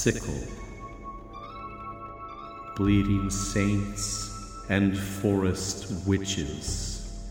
sickle. 0.00 0.42
Bleeding 2.74 3.28
saints 3.28 4.64
and 4.70 4.98
forest 4.98 5.92
witches, 6.06 7.26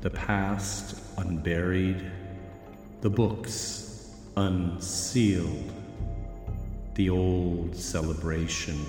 the 0.00 0.10
past 0.10 0.98
unburied, 1.18 2.10
the 3.02 3.08
books 3.08 4.16
unsealed, 4.36 5.72
the 6.96 7.08
old 7.08 7.76
celebration 7.76 8.84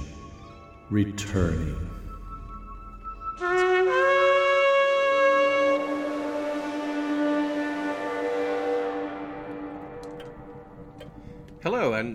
returning. 0.89 1.98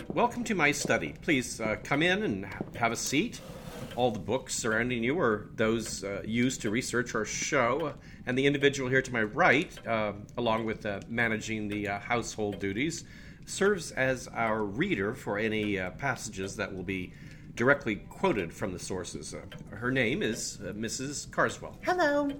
Welcome 0.08 0.44
to 0.44 0.54
my 0.54 0.72
study. 0.72 1.14
Please 1.22 1.60
uh, 1.60 1.76
come 1.84 2.02
in 2.02 2.22
and 2.22 2.46
have 2.76 2.92
a 2.92 2.96
seat. 2.96 3.40
All 3.96 4.10
the 4.10 4.18
books 4.18 4.54
surrounding 4.54 5.04
you 5.04 5.18
are 5.20 5.48
those 5.54 6.02
uh, 6.02 6.22
used 6.24 6.62
to 6.62 6.70
research 6.70 7.14
our 7.14 7.24
show, 7.24 7.94
and 8.26 8.36
the 8.36 8.46
individual 8.46 8.88
here 8.88 9.02
to 9.02 9.12
my 9.12 9.22
right, 9.22 9.70
uh, 9.86 10.12
along 10.36 10.64
with 10.64 10.84
uh, 10.86 11.00
managing 11.08 11.68
the 11.68 11.88
uh, 11.88 11.98
household 12.00 12.58
duties, 12.58 13.04
serves 13.46 13.92
as 13.92 14.26
our 14.28 14.64
reader 14.64 15.14
for 15.14 15.38
any 15.38 15.78
uh, 15.78 15.90
passages 15.90 16.56
that 16.56 16.74
will 16.74 16.82
be 16.82 17.12
directly 17.54 17.96
quoted 17.96 18.52
from 18.52 18.72
the 18.72 18.78
sources. 18.78 19.34
Uh, 19.34 19.76
her 19.76 19.90
name 19.90 20.22
is 20.22 20.58
uh, 20.60 20.72
Mrs. 20.72 21.30
Carswell. 21.30 21.76
Hello. 21.82 22.30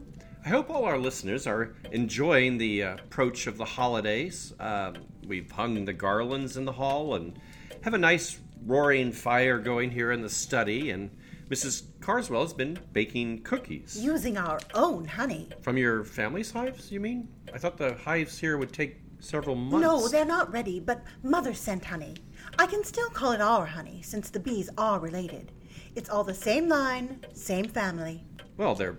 I 0.44 0.48
hope 0.48 0.70
all 0.70 0.84
our 0.84 0.98
listeners 0.98 1.46
are 1.46 1.74
enjoying 1.92 2.58
the 2.58 2.80
approach 2.80 3.46
of 3.46 3.56
the 3.56 3.64
holidays. 3.64 4.52
Um, 4.58 4.96
we've 5.26 5.50
hung 5.50 5.84
the 5.84 5.92
garlands 5.92 6.56
in 6.56 6.64
the 6.64 6.72
hall 6.72 7.14
and 7.14 7.38
have 7.82 7.94
a 7.94 7.98
nice 7.98 8.38
roaring 8.66 9.12
fire 9.12 9.58
going 9.58 9.90
here 9.90 10.12
in 10.12 10.22
the 10.22 10.30
study. 10.30 10.90
And 10.90 11.10
Mrs. 11.48 11.84
Carswell 12.00 12.42
has 12.42 12.52
been 12.52 12.78
baking 12.92 13.42
cookies. 13.42 13.98
Using 13.98 14.36
our 14.36 14.60
own 14.74 15.04
honey. 15.04 15.48
From 15.62 15.76
your 15.76 16.04
family's 16.04 16.50
hives, 16.50 16.90
you 16.90 17.00
mean? 17.00 17.28
I 17.52 17.58
thought 17.58 17.76
the 17.76 17.94
hives 17.94 18.38
here 18.38 18.56
would 18.56 18.72
take 18.72 18.96
several 19.20 19.56
months. 19.56 19.82
No, 19.82 20.08
they're 20.08 20.24
not 20.24 20.52
ready, 20.52 20.80
but 20.80 21.02
Mother 21.22 21.54
sent 21.54 21.84
honey. 21.84 22.14
I 22.58 22.66
can 22.66 22.84
still 22.84 23.08
call 23.10 23.32
it 23.32 23.40
our 23.40 23.66
honey 23.66 24.02
since 24.02 24.30
the 24.30 24.40
bees 24.40 24.70
are 24.78 25.00
related. 25.00 25.52
It's 25.94 26.10
all 26.10 26.24
the 26.24 26.34
same 26.34 26.68
line, 26.68 27.24
same 27.34 27.66
family. 27.66 28.24
Well, 28.56 28.74
they're 28.74 28.98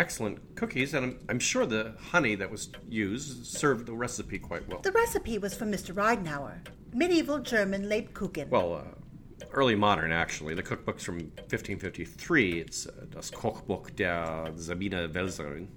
excellent 0.00 0.56
cookies, 0.56 0.94
and 0.94 1.04
I'm, 1.04 1.18
I'm 1.28 1.38
sure 1.38 1.66
the 1.66 1.94
honey 2.00 2.34
that 2.36 2.50
was 2.50 2.70
used 2.88 3.44
served 3.46 3.84
the 3.86 3.92
recipe 3.92 4.38
quite 4.38 4.66
well. 4.66 4.80
The 4.80 4.92
recipe 4.92 5.36
was 5.36 5.54
from 5.54 5.70
Mr. 5.70 5.94
Ridenour, 5.94 6.66
medieval 6.94 7.38
German 7.38 7.84
Lebkuchen. 7.84 8.48
Well, 8.48 8.74
uh, 8.74 9.44
early 9.52 9.74
modern, 9.74 10.10
actually. 10.10 10.54
The 10.54 10.62
cookbook's 10.62 11.04
from 11.04 11.18
1553. 11.18 12.60
It's 12.60 12.86
uh, 12.86 12.92
Das 13.10 13.30
Kochbuch 13.30 13.94
der 13.94 14.50
Sabine 14.56 15.12
Welserin. 15.12 15.68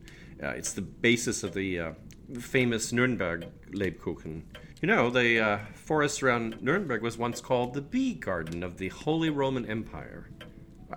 Uh, 0.41 0.47
it's 0.49 0.71
the 0.71 0.81
basis 0.81 1.43
of 1.43 1.53
the 1.53 1.79
uh, 1.79 1.91
famous 2.39 2.93
Nuremberg 2.93 3.47
Lebkuchen. 3.71 4.43
You 4.81 4.87
know, 4.87 5.09
the 5.09 5.39
uh, 5.39 5.59
forest 5.75 6.23
around 6.23 6.61
Nuremberg 6.61 7.01
was 7.01 7.17
once 7.17 7.41
called 7.41 7.73
the 7.73 7.81
bee 7.81 8.13
garden 8.13 8.63
of 8.63 8.77
the 8.77 8.87
Holy 8.89 9.29
Roman 9.29 9.65
Empire. 9.65 10.29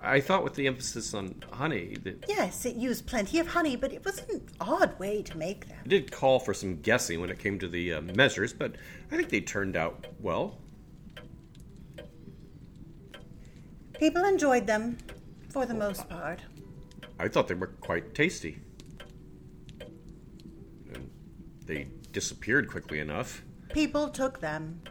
I 0.03 0.19
thought 0.19 0.43
with 0.43 0.55
the 0.55 0.67
emphasis 0.67 1.13
on 1.13 1.43
honey 1.51 1.97
that 2.03 2.25
yes, 2.27 2.65
it 2.65 2.75
used 2.75 3.07
plenty 3.07 3.39
of 3.39 3.47
honey, 3.47 3.75
but 3.75 3.93
it 3.93 4.03
was 4.03 4.19
an 4.29 4.41
odd 4.59 4.97
way 4.99 5.21
to 5.23 5.37
make 5.37 5.67
them. 5.67 5.77
it 5.85 5.89
did 5.89 6.11
call 6.11 6.39
for 6.39 6.53
some 6.53 6.81
guessing 6.81 7.21
when 7.21 7.29
it 7.29 7.39
came 7.39 7.59
to 7.59 7.67
the 7.67 7.93
uh, 7.93 8.01
measures, 8.01 8.53
but 8.53 8.75
I 9.11 9.15
think 9.15 9.29
they 9.29 9.41
turned 9.41 9.75
out 9.75 10.07
well. 10.19 10.59
People 13.99 14.25
enjoyed 14.25 14.67
them, 14.67 14.97
for 15.49 15.65
the 15.65 15.73
most 15.73 16.07
part. 16.07 16.41
I 17.19 17.27
thought 17.27 17.47
they 17.47 17.55
were 17.55 17.67
quite 17.67 18.13
tasty. 18.13 18.59
And 20.93 21.09
they 21.65 21.87
disappeared 22.11 22.69
quickly 22.69 22.99
enough. 22.99 23.43
People 23.73 24.09
took 24.09 24.39
them. 24.39 24.81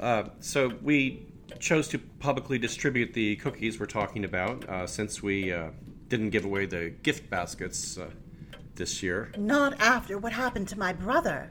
Uh, 0.00 0.24
so 0.40 0.72
we 0.82 1.31
chose 1.62 1.88
to 1.88 1.98
publicly 1.98 2.58
distribute 2.58 3.14
the 3.14 3.36
cookies 3.36 3.78
we're 3.78 3.86
talking 3.86 4.24
about 4.24 4.68
uh, 4.68 4.86
since 4.86 5.22
we 5.22 5.52
uh, 5.52 5.70
didn't 6.08 6.30
give 6.30 6.44
away 6.44 6.66
the 6.66 6.90
gift 7.02 7.30
baskets 7.30 7.96
uh, 7.96 8.10
this 8.74 9.02
year. 9.02 9.30
Not 9.38 9.80
after 9.80 10.18
what 10.18 10.32
happened 10.32 10.68
to 10.68 10.78
my 10.78 10.92
brother. 10.92 11.50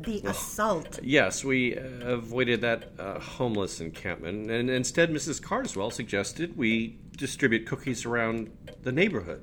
The 0.00 0.20
assault. 0.26 1.00
Yes, 1.02 1.42
we 1.42 1.76
uh, 1.76 1.80
avoided 2.04 2.60
that 2.60 2.92
uh, 2.98 3.18
homeless 3.18 3.80
encampment, 3.80 4.50
and 4.50 4.68
instead, 4.68 5.10
Mrs. 5.10 5.40
Carswell 5.40 5.90
suggested 5.90 6.56
we 6.56 6.98
distribute 7.16 7.66
cookies 7.66 8.04
around 8.04 8.50
the 8.82 8.92
neighborhood. 8.92 9.42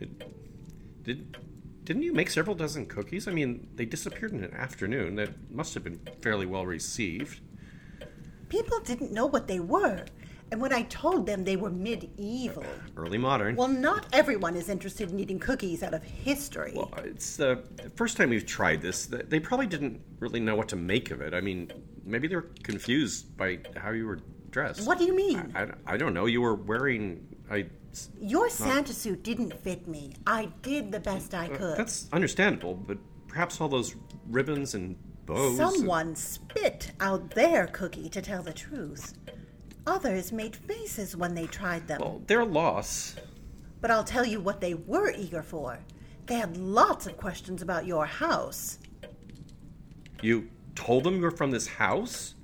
It, 0.00 0.24
did 1.04 1.36
didn't 1.84 2.02
you 2.02 2.12
make 2.12 2.30
several 2.30 2.56
dozen 2.56 2.86
cookies? 2.86 3.28
I 3.28 3.32
mean, 3.32 3.68
they 3.74 3.84
disappeared 3.84 4.32
in 4.32 4.42
an 4.42 4.54
afternoon. 4.54 5.16
That 5.16 5.50
must 5.50 5.74
have 5.74 5.84
been 5.84 6.00
fairly 6.20 6.46
well 6.46 6.66
received. 6.66 7.40
People 8.52 8.80
didn't 8.80 9.12
know 9.12 9.24
what 9.24 9.46
they 9.48 9.60
were. 9.60 10.04
And 10.50 10.60
when 10.60 10.74
I 10.74 10.82
told 10.82 11.24
them 11.24 11.42
they 11.42 11.56
were 11.56 11.70
medieval, 11.70 12.66
Early 12.98 13.16
modern. 13.16 13.56
well, 13.56 13.66
not 13.66 14.04
everyone 14.12 14.56
is 14.56 14.68
interested 14.68 15.10
in 15.10 15.18
eating 15.18 15.38
cookies 15.38 15.82
out 15.82 15.94
of 15.94 16.02
history. 16.02 16.74
Well, 16.76 16.92
it's 17.02 17.40
uh, 17.40 17.62
the 17.76 17.88
first 17.96 18.18
time 18.18 18.28
we've 18.28 18.44
tried 18.44 18.82
this. 18.82 19.06
They 19.06 19.40
probably 19.40 19.66
didn't 19.66 20.02
really 20.18 20.38
know 20.38 20.54
what 20.54 20.68
to 20.68 20.76
make 20.76 21.10
of 21.10 21.22
it. 21.22 21.32
I 21.32 21.40
mean, 21.40 21.72
maybe 22.04 22.28
they 22.28 22.36
were 22.36 22.50
confused 22.62 23.34
by 23.38 23.60
how 23.74 23.92
you 23.92 24.06
were 24.06 24.18
dressed. 24.50 24.86
what 24.86 24.98
do 24.98 25.06
you 25.06 25.16
mean? 25.16 25.50
I, 25.54 25.68
I 25.86 25.96
don't 25.96 26.12
know. 26.12 26.26
You 26.26 26.42
were 26.42 26.54
wearing. 26.54 27.26
I. 27.50 27.70
Your 28.20 28.50
Santa 28.50 28.92
suit 28.92 29.22
didn't 29.22 29.54
fit 29.64 29.88
me. 29.88 30.12
I 30.26 30.50
did 30.60 30.92
the 30.92 31.00
best 31.00 31.32
I 31.32 31.46
uh, 31.46 31.56
could. 31.56 31.78
That's 31.78 32.06
understandable, 32.12 32.74
but 32.74 32.98
perhaps 33.28 33.62
all 33.62 33.68
those 33.70 33.96
ribbons 34.28 34.74
and 34.74 34.94
and- 35.28 35.56
Someone 35.56 36.14
spit 36.14 36.92
out 37.00 37.30
their 37.30 37.66
cookie 37.68 38.08
to 38.10 38.20
tell 38.22 38.42
the 38.42 38.52
truth. 38.52 39.14
Others 39.86 40.32
made 40.32 40.54
faces 40.54 41.16
when 41.16 41.34
they 41.34 41.46
tried 41.46 41.86
them. 41.88 42.00
well, 42.00 42.22
their 42.26 42.44
loss. 42.44 43.16
But 43.80 43.90
I'll 43.90 44.04
tell 44.04 44.24
you 44.24 44.40
what 44.40 44.60
they 44.60 44.74
were 44.74 45.10
eager 45.10 45.42
for. 45.42 45.78
They 46.26 46.36
had 46.36 46.56
lots 46.56 47.06
of 47.06 47.16
questions 47.16 47.62
about 47.62 47.84
your 47.86 48.06
house. 48.06 48.78
You 50.22 50.48
told 50.76 51.04
them 51.04 51.20
you're 51.20 51.32
from 51.32 51.50
this 51.50 51.66
house. 51.66 52.34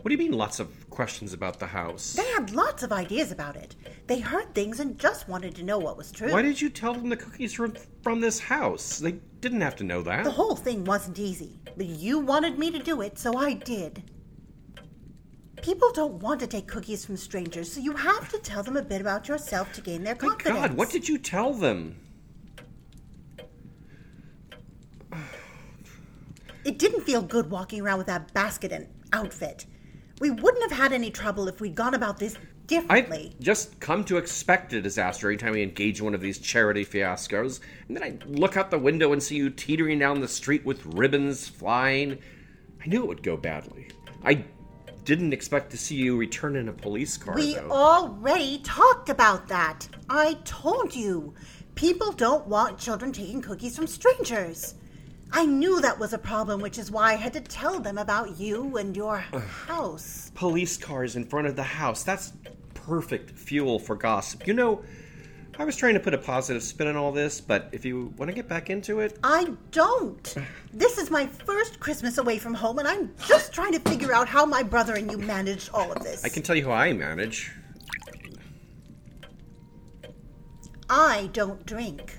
What 0.00 0.08
do 0.08 0.12
you 0.12 0.18
mean, 0.18 0.32
lots 0.36 0.58
of 0.58 0.90
questions 0.90 1.32
about 1.32 1.60
the 1.60 1.66
house? 1.68 2.14
They 2.14 2.26
had 2.32 2.50
lots 2.52 2.82
of 2.82 2.90
ideas 2.90 3.30
about 3.30 3.54
it. 3.54 3.76
They 4.08 4.18
heard 4.18 4.52
things 4.52 4.80
and 4.80 4.98
just 4.98 5.28
wanted 5.28 5.54
to 5.54 5.62
know 5.62 5.78
what 5.78 5.96
was 5.96 6.10
true. 6.10 6.32
Why 6.32 6.42
did 6.42 6.60
you 6.60 6.68
tell 6.68 6.94
them 6.94 7.08
the 7.08 7.16
cookies 7.16 7.56
were 7.58 7.70
from 8.02 8.20
this 8.20 8.40
house? 8.40 8.98
They 8.98 9.12
didn't 9.40 9.60
have 9.60 9.76
to 9.76 9.84
know 9.84 10.02
that. 10.02 10.24
The 10.24 10.30
whole 10.32 10.56
thing 10.56 10.84
wasn't 10.84 11.20
easy, 11.20 11.60
you 11.78 12.18
wanted 12.18 12.58
me 12.58 12.70
to 12.70 12.78
do 12.78 13.00
it, 13.00 13.18
so 13.18 13.36
I 13.36 13.54
did. 13.54 14.02
People 15.62 15.92
don't 15.92 16.14
want 16.14 16.40
to 16.40 16.46
take 16.46 16.66
cookies 16.66 17.04
from 17.04 17.16
strangers, 17.16 17.72
so 17.72 17.80
you 17.80 17.92
have 17.92 18.28
to 18.30 18.38
tell 18.38 18.62
them 18.62 18.76
a 18.76 18.82
bit 18.82 19.00
about 19.00 19.28
yourself 19.28 19.72
to 19.74 19.80
gain 19.80 20.02
their 20.02 20.16
confidence. 20.16 20.58
My. 20.58 20.68
God, 20.68 20.76
what 20.76 20.90
did 20.90 21.08
you 21.08 21.18
tell 21.18 21.54
them? 21.54 21.96
It 26.64 26.78
didn't 26.78 27.02
feel 27.02 27.22
good 27.22 27.50
walking 27.50 27.80
around 27.80 27.98
with 27.98 28.06
that 28.08 28.32
basket 28.34 28.72
and 28.72 28.88
outfit. 29.12 29.66
We 30.20 30.30
wouldn't 30.30 30.70
have 30.70 30.78
had 30.78 30.92
any 30.92 31.10
trouble 31.10 31.48
if 31.48 31.60
we'd 31.60 31.74
gone 31.74 31.94
about 31.94 32.18
this 32.18 32.36
I've 32.88 33.38
just 33.40 33.80
come 33.80 34.04
to 34.04 34.16
expect 34.16 34.72
a 34.72 34.80
disaster 34.80 35.26
every 35.26 35.36
time 35.36 35.52
we 35.52 35.62
engage 35.62 35.98
in 35.98 36.04
one 36.04 36.14
of 36.14 36.20
these 36.20 36.38
charity 36.38 36.84
fiascos. 36.84 37.60
And 37.88 37.96
then 37.96 38.02
I 38.02 38.18
look 38.26 38.56
out 38.56 38.70
the 38.70 38.78
window 38.78 39.12
and 39.12 39.22
see 39.22 39.36
you 39.36 39.50
teetering 39.50 39.98
down 39.98 40.20
the 40.20 40.28
street 40.28 40.64
with 40.64 40.84
ribbons 40.86 41.48
flying. 41.48 42.18
I 42.82 42.86
knew 42.88 43.02
it 43.02 43.08
would 43.08 43.22
go 43.22 43.36
badly. 43.36 43.88
I 44.24 44.44
didn't 45.04 45.32
expect 45.32 45.70
to 45.72 45.76
see 45.76 45.96
you 45.96 46.16
return 46.16 46.56
in 46.56 46.68
a 46.68 46.72
police 46.72 47.16
car, 47.16 47.34
We 47.34 47.54
though. 47.54 47.70
already 47.70 48.58
talked 48.58 49.08
about 49.08 49.48
that. 49.48 49.88
I 50.08 50.38
told 50.44 50.94
you. 50.94 51.34
People 51.74 52.12
don't 52.12 52.46
want 52.46 52.78
children 52.78 53.12
taking 53.12 53.40
cookies 53.40 53.76
from 53.76 53.86
strangers. 53.86 54.74
I 55.34 55.46
knew 55.46 55.80
that 55.80 55.98
was 55.98 56.12
a 56.12 56.18
problem, 56.18 56.60
which 56.60 56.78
is 56.78 56.90
why 56.90 57.12
I 57.12 57.14
had 57.14 57.32
to 57.32 57.40
tell 57.40 57.80
them 57.80 57.96
about 57.98 58.38
you 58.38 58.76
and 58.76 58.94
your 58.96 59.18
house. 59.18 60.30
police 60.34 60.76
cars 60.76 61.16
in 61.16 61.24
front 61.24 61.46
of 61.46 61.56
the 61.56 61.62
house. 61.62 62.02
That's 62.02 62.32
perfect 62.74 63.30
fuel 63.30 63.78
for 63.78 63.96
gossip. 63.96 64.46
You 64.46 64.54
know, 64.54 64.82
I 65.58 65.64
was 65.64 65.76
trying 65.76 65.94
to 65.94 66.00
put 66.00 66.14
a 66.14 66.18
positive 66.18 66.62
spin 66.62 66.86
on 66.86 66.96
all 66.96 67.12
this, 67.12 67.40
but 67.40 67.68
if 67.72 67.84
you 67.84 68.12
want 68.16 68.30
to 68.30 68.34
get 68.34 68.48
back 68.48 68.70
into 68.70 69.00
it, 69.00 69.18
I 69.22 69.52
don't. 69.70 70.34
This 70.72 70.98
is 70.98 71.10
my 71.10 71.26
first 71.26 71.78
Christmas 71.80 72.18
away 72.18 72.38
from 72.38 72.54
home, 72.54 72.78
and 72.78 72.88
I'm 72.88 73.14
just 73.26 73.52
trying 73.52 73.72
to 73.72 73.80
figure 73.80 74.12
out 74.12 74.28
how 74.28 74.46
my 74.46 74.62
brother 74.62 74.94
and 74.94 75.10
you 75.10 75.18
managed 75.18 75.70
all 75.72 75.92
of 75.92 76.02
this. 76.02 76.24
I 76.24 76.28
can 76.28 76.42
tell 76.42 76.56
you 76.56 76.64
how 76.64 76.72
I 76.72 76.92
manage. 76.92 77.52
I 80.88 81.30
don't 81.32 81.64
drink. 81.64 82.18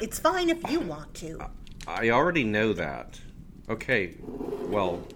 It's 0.00 0.18
fine 0.18 0.48
if 0.48 0.70
you 0.70 0.80
want 0.80 1.12
to. 1.16 1.38
Uh, 1.40 1.48
I 1.86 2.10
already 2.10 2.44
know 2.44 2.72
that. 2.74 3.20
Okay, 3.68 4.14
well, 4.22 5.06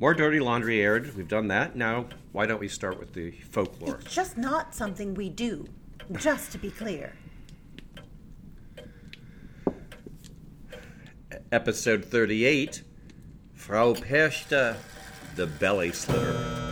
More 0.00 0.14
dirty 0.14 0.38
laundry 0.38 0.80
aired. 0.80 1.16
We've 1.16 1.26
done 1.26 1.48
that. 1.48 1.74
Now, 1.74 2.06
why 2.32 2.46
don't 2.46 2.60
we 2.60 2.68
start 2.68 3.00
with 3.00 3.14
the 3.14 3.32
folklore? 3.50 3.98
It's 4.04 4.14
just 4.14 4.36
not 4.38 4.72
something 4.74 5.14
we 5.14 5.28
do, 5.28 5.66
just 6.18 6.52
to 6.52 6.58
be 6.58 6.70
clear. 6.70 7.14
Episode 11.50 12.04
38 12.04 12.82
Frau 13.54 13.94
Perchte, 13.94 14.76
the 15.34 15.46
Belly 15.46 15.92
Slur. 15.92 16.67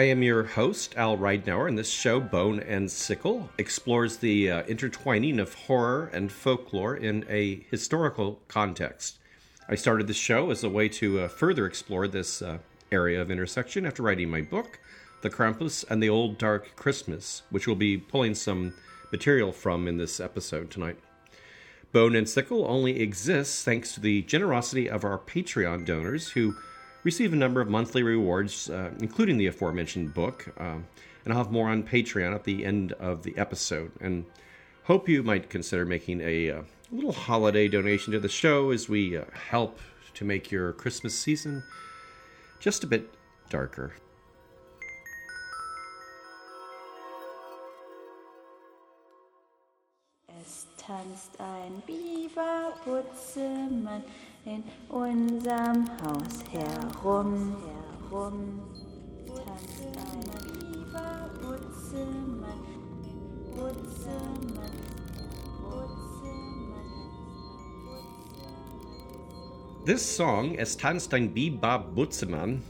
I 0.00 0.04
am 0.04 0.22
your 0.22 0.44
host, 0.44 0.94
Al 0.96 1.18
Ridenour, 1.18 1.68
and 1.68 1.76
this 1.76 1.90
show, 1.90 2.20
Bone 2.20 2.58
and 2.60 2.90
Sickle, 2.90 3.50
explores 3.58 4.16
the 4.16 4.50
uh, 4.50 4.62
intertwining 4.62 5.38
of 5.38 5.52
horror 5.52 6.08
and 6.14 6.32
folklore 6.32 6.96
in 6.96 7.26
a 7.28 7.66
historical 7.70 8.40
context. 8.48 9.18
I 9.68 9.74
started 9.74 10.06
this 10.06 10.16
show 10.16 10.50
as 10.50 10.64
a 10.64 10.70
way 10.70 10.88
to 10.88 11.20
uh, 11.20 11.28
further 11.28 11.66
explore 11.66 12.08
this 12.08 12.40
uh, 12.40 12.60
area 12.90 13.20
of 13.20 13.30
intersection 13.30 13.84
after 13.84 14.02
writing 14.02 14.30
my 14.30 14.40
book, 14.40 14.80
The 15.20 15.28
Krampus 15.28 15.84
and 15.90 16.02
the 16.02 16.08
Old 16.08 16.38
Dark 16.38 16.74
Christmas, 16.76 17.42
which 17.50 17.66
we'll 17.66 17.76
be 17.76 17.98
pulling 17.98 18.34
some 18.34 18.72
material 19.12 19.52
from 19.52 19.86
in 19.86 19.98
this 19.98 20.18
episode 20.18 20.70
tonight. 20.70 20.96
Bone 21.92 22.16
and 22.16 22.26
Sickle 22.26 22.64
only 22.66 23.00
exists 23.02 23.62
thanks 23.64 23.92
to 23.92 24.00
the 24.00 24.22
generosity 24.22 24.88
of 24.88 25.04
our 25.04 25.18
Patreon 25.18 25.84
donors 25.84 26.30
who 26.30 26.56
receive 27.02 27.32
a 27.32 27.36
number 27.36 27.60
of 27.60 27.68
monthly 27.68 28.02
rewards, 28.02 28.70
uh, 28.70 28.90
including 29.00 29.36
the 29.36 29.46
aforementioned 29.46 30.14
book. 30.14 30.52
Uh, 30.58 30.78
and 31.24 31.32
I'll 31.32 31.38
have 31.38 31.52
more 31.52 31.68
on 31.68 31.82
Patreon 31.82 32.34
at 32.34 32.44
the 32.44 32.64
end 32.64 32.92
of 32.92 33.22
the 33.22 33.36
episode. 33.36 33.92
And 34.00 34.24
hope 34.84 35.08
you 35.08 35.22
might 35.22 35.50
consider 35.50 35.84
making 35.84 36.20
a, 36.20 36.50
uh, 36.50 36.62
little 36.92 37.12
holiday 37.12 37.68
donation 37.68 38.12
to 38.12 38.18
the 38.18 38.28
show 38.28 38.70
as 38.70 38.88
we 38.88 39.16
uh, 39.16 39.24
help 39.48 39.78
to 40.14 40.24
make 40.24 40.50
your 40.50 40.72
Christmas 40.72 41.16
season 41.16 41.62
just 42.58 42.82
a 42.84 42.86
bit 42.86 43.08
darker. 43.48 43.94
Tanzt 50.76 51.38
ein 51.38 51.82
Bi-Ba-Butzemann 51.86 54.02
in 54.46 54.64
unserem 54.88 55.86
Haus 56.02 56.42
herum, 56.50 57.56
herum. 58.10 58.60
This 69.84 70.02
song, 70.02 70.54
Es 70.56 70.76
tanzt 70.76 71.14
ein 71.14 71.34
Bi-Ba-Butzemann, 71.34 72.62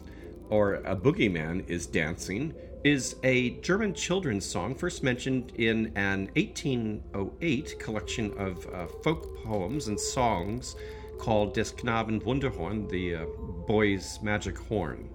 or 0.49 0.77
A 0.85 0.95
Boogeyman 0.95 1.69
is 1.69 1.87
Dancing, 1.87 2.55
is 2.83 3.17
a 3.23 3.51
German 3.61 3.95
children's 3.95 4.47
song 4.47 4.75
first 4.75 5.03
mentioned 5.03 5.53
in 5.57 5.93
an 5.97 6.31
1808 6.35 7.79
collection 7.79 8.33
of 8.39 8.67
uh, 8.73 8.87
folk 9.03 9.45
poems 9.45 9.89
and 9.89 10.01
songs 10.01 10.77
called 11.21 11.53
Des 11.55 11.65
Knaben 11.65 12.21
Wunderhorn, 12.23 12.89
the 12.89 13.15
uh, 13.15 13.27
boy's 13.67 14.19
magic 14.23 14.59
horn. 14.59 15.09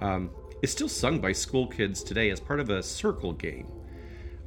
Um, 0.00 0.30
it's 0.62 0.72
still 0.72 0.88
sung 0.88 1.20
by 1.20 1.32
school 1.32 1.66
kids 1.66 2.02
today 2.02 2.30
as 2.30 2.40
part 2.40 2.60
of 2.60 2.70
a 2.70 2.82
circle 2.82 3.34
game. 3.34 3.70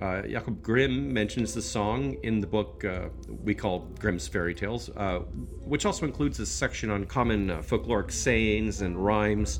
Uh, 0.02 0.24
Jakob 0.24 0.62
Grimm 0.64 1.14
mentions 1.14 1.54
the 1.54 1.62
song 1.62 2.18
in 2.24 2.42
the 2.42 2.48
book 2.48 2.84
uh, 2.84 3.10
we 3.44 3.54
call 3.54 3.88
Grimm's 4.00 4.28
Fairy 4.28 4.56
Tales, 4.56 4.90
uh, 4.98 5.20
which 5.66 5.86
also 5.86 6.06
includes 6.06 6.40
a 6.40 6.46
section 6.46 6.90
on 6.90 7.06
common 7.06 7.52
uh, 7.52 7.58
folkloric 7.60 8.12
sayings 8.12 8.82
and 8.82 8.98
rhymes. 8.98 9.60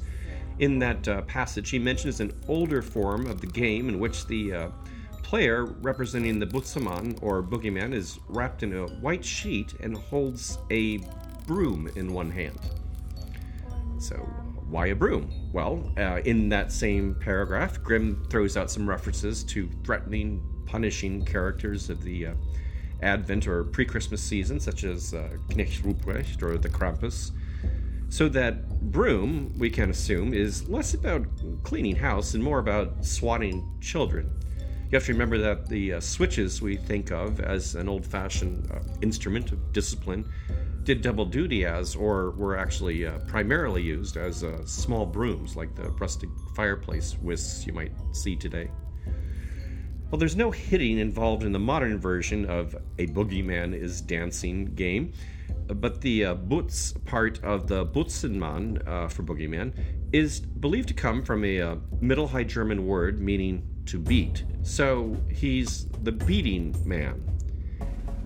In 0.60 0.80
that 0.80 1.08
uh, 1.08 1.22
passage, 1.22 1.70
he 1.70 1.80
mentions 1.80 2.20
an 2.20 2.34
older 2.48 2.82
form 2.82 3.28
of 3.28 3.42
the 3.42 3.48
game 3.48 3.90
in 3.90 4.00
which 4.00 4.26
the 4.26 4.54
uh, 4.54 4.70
player 5.22 5.66
representing 5.82 6.40
the 6.40 6.46
Butzemann 6.46 7.18
or 7.22 7.42
boogeyman 7.42 7.94
is 7.94 8.20
wrapped 8.28 8.64
in 8.64 8.74
a 8.76 8.86
white 9.02 9.24
sheet 9.24 9.74
and 9.80 9.96
holds 9.96 10.58
a 10.72 11.00
broom 11.46 11.90
in 11.96 12.14
one 12.14 12.32
hand. 12.32 12.60
So, 14.00 14.16
why 14.70 14.88
a 14.88 14.96
broom? 14.96 15.30
Well, 15.52 15.92
uh, 15.98 16.22
in 16.26 16.50
that 16.50 16.72
same 16.72 17.16
paragraph, 17.16 17.82
Grimm 17.84 18.26
throws 18.30 18.58
out 18.58 18.72
some 18.72 18.90
references 18.90 19.44
to 19.46 19.70
threatening, 19.84 20.44
punishing 20.66 21.24
characters 21.24 21.90
of 21.90 22.02
the 22.04 22.28
uh, 22.28 22.34
Advent 23.02 23.48
or 23.48 23.66
pre 23.66 23.86
Christmas 23.86 24.22
season, 24.22 24.60
such 24.60 24.84
as 24.84 25.14
uh, 25.14 25.30
Knecht 25.50 25.82
Ruprecht 25.84 26.42
or 26.42 26.58
the 26.58 26.70
Krampus. 26.70 27.32
So, 28.10 28.28
that 28.30 28.82
broom, 28.92 29.54
we 29.58 29.70
can 29.70 29.90
assume, 29.90 30.34
is 30.34 30.68
less 30.68 30.94
about 30.94 31.26
cleaning 31.64 31.96
house 31.96 32.34
and 32.34 32.44
more 32.44 32.60
about 32.60 33.06
swatting 33.06 33.68
children. 33.80 34.30
You 34.94 34.98
have 34.98 35.06
to 35.06 35.14
remember 35.14 35.40
that 35.40 35.68
the 35.70 35.94
uh, 35.94 36.00
switches 36.00 36.62
we 36.62 36.78
think 36.78 37.12
of 37.12 37.40
as 37.40 37.74
an 37.74 37.90
old 37.90 38.06
fashioned 38.06 38.70
uh, 38.72 38.80
instrument 39.02 39.52
of 39.52 39.74
discipline 39.74 40.24
did 40.84 41.02
double 41.02 41.26
duty 41.26 41.66
as, 41.66 41.96
or 41.96 42.32
were 42.32 42.58
actually 42.58 43.06
uh, 43.06 43.20
primarily 43.20 43.82
used 43.82 44.18
as 44.18 44.44
uh, 44.44 44.66
small 44.66 45.06
brooms, 45.06 45.56
like 45.56 45.76
the 45.76 45.90
rustic 45.92 46.30
fireplace 46.56 47.18
whisks 47.22 47.66
you 47.66 47.74
might 47.74 47.92
see 48.12 48.36
today. 48.36 48.70
Well, 50.12 50.20
there's 50.20 50.36
no 50.36 50.52
hitting 50.52 51.00
involved 51.00 51.44
in 51.44 51.52
the 51.52 51.60
modern 51.60 51.98
version 52.00 52.46
of 52.46 52.76
a 53.00 53.08
boogeyman 53.08 53.74
is 53.74 54.00
dancing 54.00 54.66
game, 54.76 55.14
but 55.68 56.02
the 56.02 56.26
uh, 56.26 56.36
Butz 56.36 56.94
part 57.06 57.44
of 57.44 57.68
the 57.68 57.86
Butzenmann 57.86 58.88
uh, 58.88 59.08
for 59.08 59.24
boogeyman 59.24 59.74
is 60.12 60.40
believed 60.40 60.90
to 60.90 60.94
come 60.94 61.24
from 61.24 61.44
a 61.44 61.60
uh, 61.60 61.76
Middle 62.00 62.28
High 62.28 62.44
German 62.44 62.86
word 62.86 63.20
meaning 63.20 63.68
to 63.88 63.98
beat. 63.98 64.44
So 64.62 65.18
he's 65.32 65.88
the 66.04 66.12
beating 66.12 66.76
man. 66.86 67.33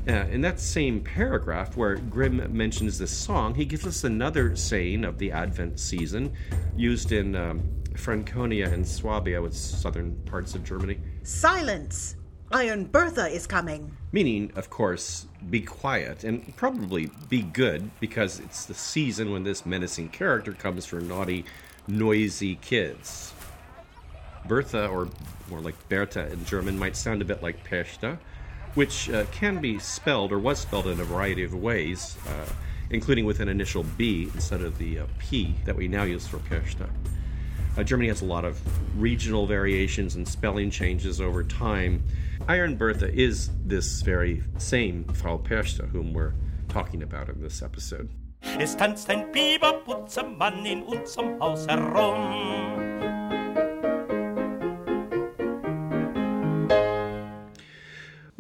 Uh, 0.08 0.26
in 0.32 0.40
that 0.40 0.58
same 0.58 1.02
paragraph 1.02 1.76
where 1.76 1.98
Grimm 1.98 2.42
mentions 2.56 2.98
this 2.98 3.12
song, 3.12 3.54
he 3.54 3.66
gives 3.66 3.86
us 3.86 4.06
another 4.06 4.56
saying 4.56 5.04
of 5.04 5.18
the 5.18 5.34
Advent 5.34 5.80
season 5.80 6.32
used 6.78 7.12
in 7.12 7.36
um, 7.36 7.62
Franconia 7.98 8.70
and 8.70 8.88
Swabia, 8.88 9.42
with 9.42 9.54
southern 9.54 10.16
parts 10.26 10.56
of 10.56 10.64
Germany, 10.64 11.00
Silence! 11.24 12.16
Iron 12.54 12.86
Bertha 12.86 13.28
is 13.28 13.46
coming. 13.46 13.92
meaning, 14.14 14.54
of 14.56 14.70
course, 14.70 15.28
be 15.50 15.60
quiet 15.60 16.24
and 16.24 16.56
probably 16.56 17.12
be 17.28 17.42
good 17.42 17.92
because 18.00 18.40
it's 18.40 18.66
the 18.66 18.74
season 18.74 19.32
when 19.34 19.44
this 19.44 19.66
menacing 19.66 20.08
character 20.10 20.54
comes 20.54 20.86
for 20.86 21.02
naughty, 21.02 21.44
noisy 21.90 22.56
kids. 22.56 23.34
Bertha, 24.48 24.88
or 24.88 25.10
more 25.50 25.60
like 25.60 25.76
Bertha 25.90 26.32
in 26.32 26.46
German, 26.46 26.80
might 26.80 26.96
sound 26.96 27.22
a 27.22 27.26
bit 27.26 27.44
like 27.44 27.62
Perchte, 27.66 28.18
which 28.78 29.10
uh, 29.10 29.26
can 29.32 29.60
be 29.60 29.80
spelled 29.80 30.32
or 30.32 30.38
was 30.38 30.60
spelled 30.60 30.86
in 30.86 31.00
a 31.00 31.04
variety 31.04 31.44
of 31.44 31.52
ways, 31.56 32.16
uh, 32.28 32.46
including 32.92 33.26
with 33.26 33.40
an 33.40 33.50
initial 33.50 33.82
B 33.98 34.30
instead 34.36 34.62
of 34.62 34.78
the 34.78 35.00
uh, 35.00 35.06
P 35.18 35.56
that 35.66 35.76
we 35.76 35.88
now 35.88 36.04
use 36.04 36.28
for 36.28 36.38
Perchte. 36.38 36.88
Uh, 37.76 37.84
Germany 37.84 38.08
has 38.10 38.22
a 38.22 38.26
lot 38.26 38.46
of 38.46 38.62
regional 38.96 39.48
variations 39.48 40.14
and 40.14 40.28
spelling 40.28 40.70
changes 40.70 41.20
over 41.20 41.44
time. 41.44 42.04
Iron 42.48 42.76
Bertha 42.76 43.12
is 43.12 43.50
this 43.66 44.04
very 44.04 44.44
same 44.60 45.06
Frau 45.06 45.38
Perchte 45.38 45.90
whom 45.90 46.14
we're 46.14 46.34
talking 46.70 47.02
about 47.02 47.30
in 47.30 47.42
this 47.42 47.64
episode. 47.64 48.12
Es 48.44 48.76
tanzt 48.76 49.10
ein 49.10 49.34
in 50.66 50.84
unserem 50.84 51.40
Haus 51.40 51.66
herum. 51.66 52.87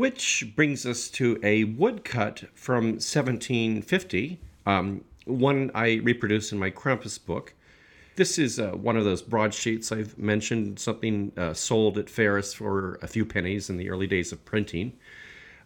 Which 0.07 0.53
brings 0.55 0.85
us 0.85 1.09
to 1.09 1.37
a 1.43 1.65
woodcut 1.65 2.45
from 2.53 2.91
1750, 2.91 4.39
um, 4.65 5.03
one 5.25 5.69
I 5.75 5.95
reproduce 5.95 6.53
in 6.53 6.57
my 6.57 6.71
Krampus 6.71 7.19
book. 7.19 7.53
This 8.15 8.39
is 8.39 8.57
uh, 8.57 8.69
one 8.69 8.95
of 8.95 9.03
those 9.03 9.21
broadsheets 9.21 9.91
I've 9.91 10.17
mentioned, 10.17 10.79
something 10.79 11.33
uh, 11.35 11.53
sold 11.53 11.97
at 11.97 12.09
fairs 12.09 12.53
for 12.53 12.97
a 13.01 13.07
few 13.07 13.25
pennies 13.25 13.69
in 13.69 13.75
the 13.75 13.89
early 13.89 14.07
days 14.07 14.31
of 14.31 14.45
printing. 14.45 14.93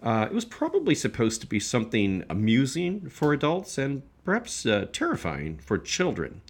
Uh, 0.01 0.25
it 0.27 0.33
was 0.33 0.45
probably 0.45 0.95
supposed 0.95 1.41
to 1.41 1.47
be 1.47 1.59
something 1.59 2.23
amusing 2.27 3.09
for 3.11 3.33
adults 3.33 3.77
and 3.77 4.01
perhaps 4.25 4.65
uh, 4.65 4.87
terrifying 4.91 5.59
for 5.59 5.77
children. 5.77 6.41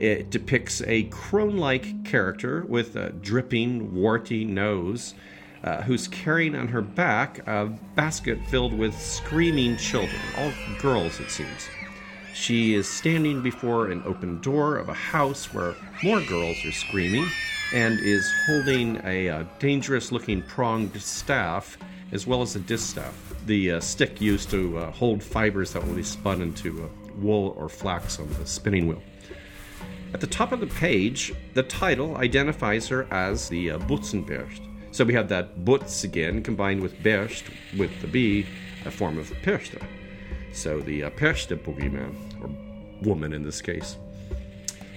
It 0.00 0.30
depicts 0.30 0.82
a 0.82 1.04
crone 1.04 1.58
like 1.58 2.04
character 2.04 2.64
with 2.66 2.96
a 2.96 3.10
dripping, 3.10 3.94
warty 3.94 4.44
nose 4.44 5.14
uh, 5.64 5.82
who's 5.82 6.08
carrying 6.08 6.54
on 6.54 6.68
her 6.68 6.82
back 6.82 7.46
a 7.46 7.66
basket 7.94 8.38
filled 8.48 8.76
with 8.76 8.98
screaming 9.00 9.76
children, 9.76 10.20
all 10.38 10.52
girls, 10.80 11.20
it 11.20 11.30
seems. 11.30 11.68
She 12.32 12.74
is 12.74 12.88
standing 12.88 13.42
before 13.42 13.90
an 13.90 14.02
open 14.04 14.40
door 14.40 14.76
of 14.76 14.88
a 14.88 14.94
house 14.94 15.52
where 15.52 15.74
more 16.02 16.20
girls 16.22 16.64
are 16.64 16.72
screaming 16.72 17.26
and 17.74 17.98
is 18.00 18.30
holding 18.46 19.00
a, 19.04 19.28
uh 19.28 19.44
dangerous 19.58 20.10
looking 20.10 20.42
pronged 20.42 21.00
staff 21.00 21.76
as 22.12 22.26
well 22.26 22.42
as 22.42 22.56
a 22.56 22.60
distaff, 22.60 23.14
the 23.46 23.72
uh, 23.72 23.80
stick 23.80 24.20
used 24.20 24.50
to 24.50 24.78
uh, 24.78 24.90
hold 24.92 25.22
fibers 25.22 25.72
that 25.72 25.86
will 25.86 25.94
be 25.94 26.02
spun 26.02 26.42
into 26.42 26.84
uh, 26.84 26.88
wool 27.16 27.54
or 27.56 27.68
flax 27.68 28.18
on 28.18 28.28
the 28.34 28.46
spinning 28.46 28.88
wheel. 28.88 29.02
At 30.12 30.20
the 30.20 30.26
top 30.26 30.50
of 30.50 30.60
the 30.60 30.66
page, 30.66 31.32
the 31.54 31.62
title 31.62 32.16
identifies 32.16 32.88
her 32.88 33.06
as 33.12 33.48
the 33.48 33.72
uh. 33.72 34.69
So 34.92 35.04
we 35.04 35.14
have 35.14 35.28
that 35.28 35.64
Butz 35.64 36.04
again 36.04 36.42
combined 36.42 36.82
with 36.82 37.00
Bercht 37.02 37.44
with 37.78 38.00
the 38.00 38.08
B, 38.08 38.46
a 38.84 38.90
form 38.90 39.18
of 39.18 39.30
Perchta. 39.42 39.80
So 40.52 40.80
the 40.80 41.04
uh, 41.04 41.10
Perchta 41.10 41.56
boogeyman, 41.56 42.14
or 42.42 42.50
woman 43.06 43.32
in 43.32 43.44
this 43.44 43.62
case. 43.62 43.96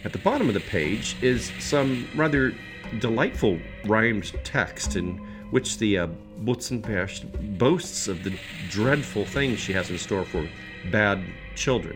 At 0.04 0.12
the 0.12 0.18
bottom 0.20 0.48
of 0.48 0.56
the 0.56 0.62
page 0.62 1.16
is 1.22 1.52
some 1.60 2.08
rather 2.16 2.54
delightful 3.00 3.60
rhymed 3.86 4.34
text 4.44 4.96
in 4.96 5.18
which 5.52 5.78
the 5.78 6.00
uh, 6.00 6.08
Butzenbercht 6.44 7.58
boasts 7.60 8.08
of 8.08 8.24
the 8.24 8.34
dreadful 8.70 9.26
things 9.26 9.60
she 9.60 9.74
has 9.74 9.92
in 9.92 9.98
store 10.00 10.26
for 10.26 10.48
bad 10.92 11.24
children. 11.56 11.96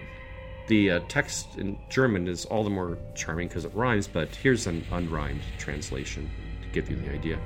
The 0.67 0.91
uh, 0.91 0.99
text 1.07 1.57
in 1.57 1.79
German 1.89 2.27
is 2.27 2.45
all 2.45 2.63
the 2.63 2.69
more 2.69 2.97
charming 3.15 3.47
because 3.47 3.65
it 3.65 3.73
rhymes, 3.73 4.07
but 4.07 4.35
here's 4.35 4.67
an 4.67 4.85
unrhymed 4.91 5.41
translation 5.57 6.29
to 6.61 6.67
give 6.69 6.89
you 6.89 6.97
the 6.97 7.11
idea. 7.11 7.39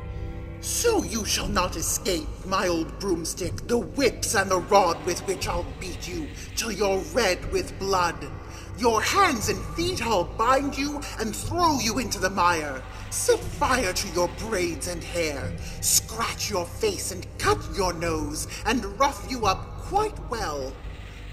So 0.62 1.04
you 1.04 1.26
shall 1.26 1.48
not 1.48 1.76
escape, 1.76 2.28
my 2.46 2.68
old 2.68 3.00
broomstick, 3.00 3.68
the 3.68 3.80
whips 3.80 4.36
and 4.36 4.52
the 4.52 4.60
rod 4.60 5.04
with 5.08 5.20
which 5.22 5.48
I'll 5.48 5.66
beat 5.80 6.08
you 6.08 6.28
till 6.56 6.72
you're 6.72 7.00
red 7.14 7.52
with 7.52 7.78
blood. 7.80 8.28
Your 8.78 9.02
hands 9.02 9.50
and 9.50 9.60
feet 9.76 10.06
I'll 10.06 10.26
bind 10.26 10.78
you 10.78 11.02
and 11.20 11.36
throw 11.36 11.80
you 11.80 11.98
into 11.98 12.20
the 12.20 12.30
mire. 12.30 12.84
Set 13.10 13.40
fire 13.40 13.92
to 13.92 14.08
your 14.10 14.30
braids 14.38 14.88
and 14.88 15.04
hair, 15.04 15.52
scratch 15.82 16.52
your 16.52 16.68
face 16.68 17.12
and 17.12 17.26
cut 17.40 17.58
your 17.76 17.94
nose, 17.94 18.48
and 18.68 18.86
rough 19.00 19.26
you 19.32 19.48
up 19.48 19.66
quite 19.80 20.18
well. 20.30 20.72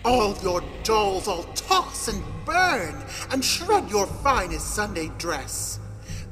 All 0.06 0.38
your 0.38 0.64
dolls 0.84 1.28
I'll 1.28 1.44
toss 1.54 2.08
and 2.08 2.22
burn, 2.46 3.04
and 3.30 3.44
shred 3.44 3.90
your 3.90 4.06
finest 4.06 4.74
Sunday 4.74 5.10
dress. 5.18 5.80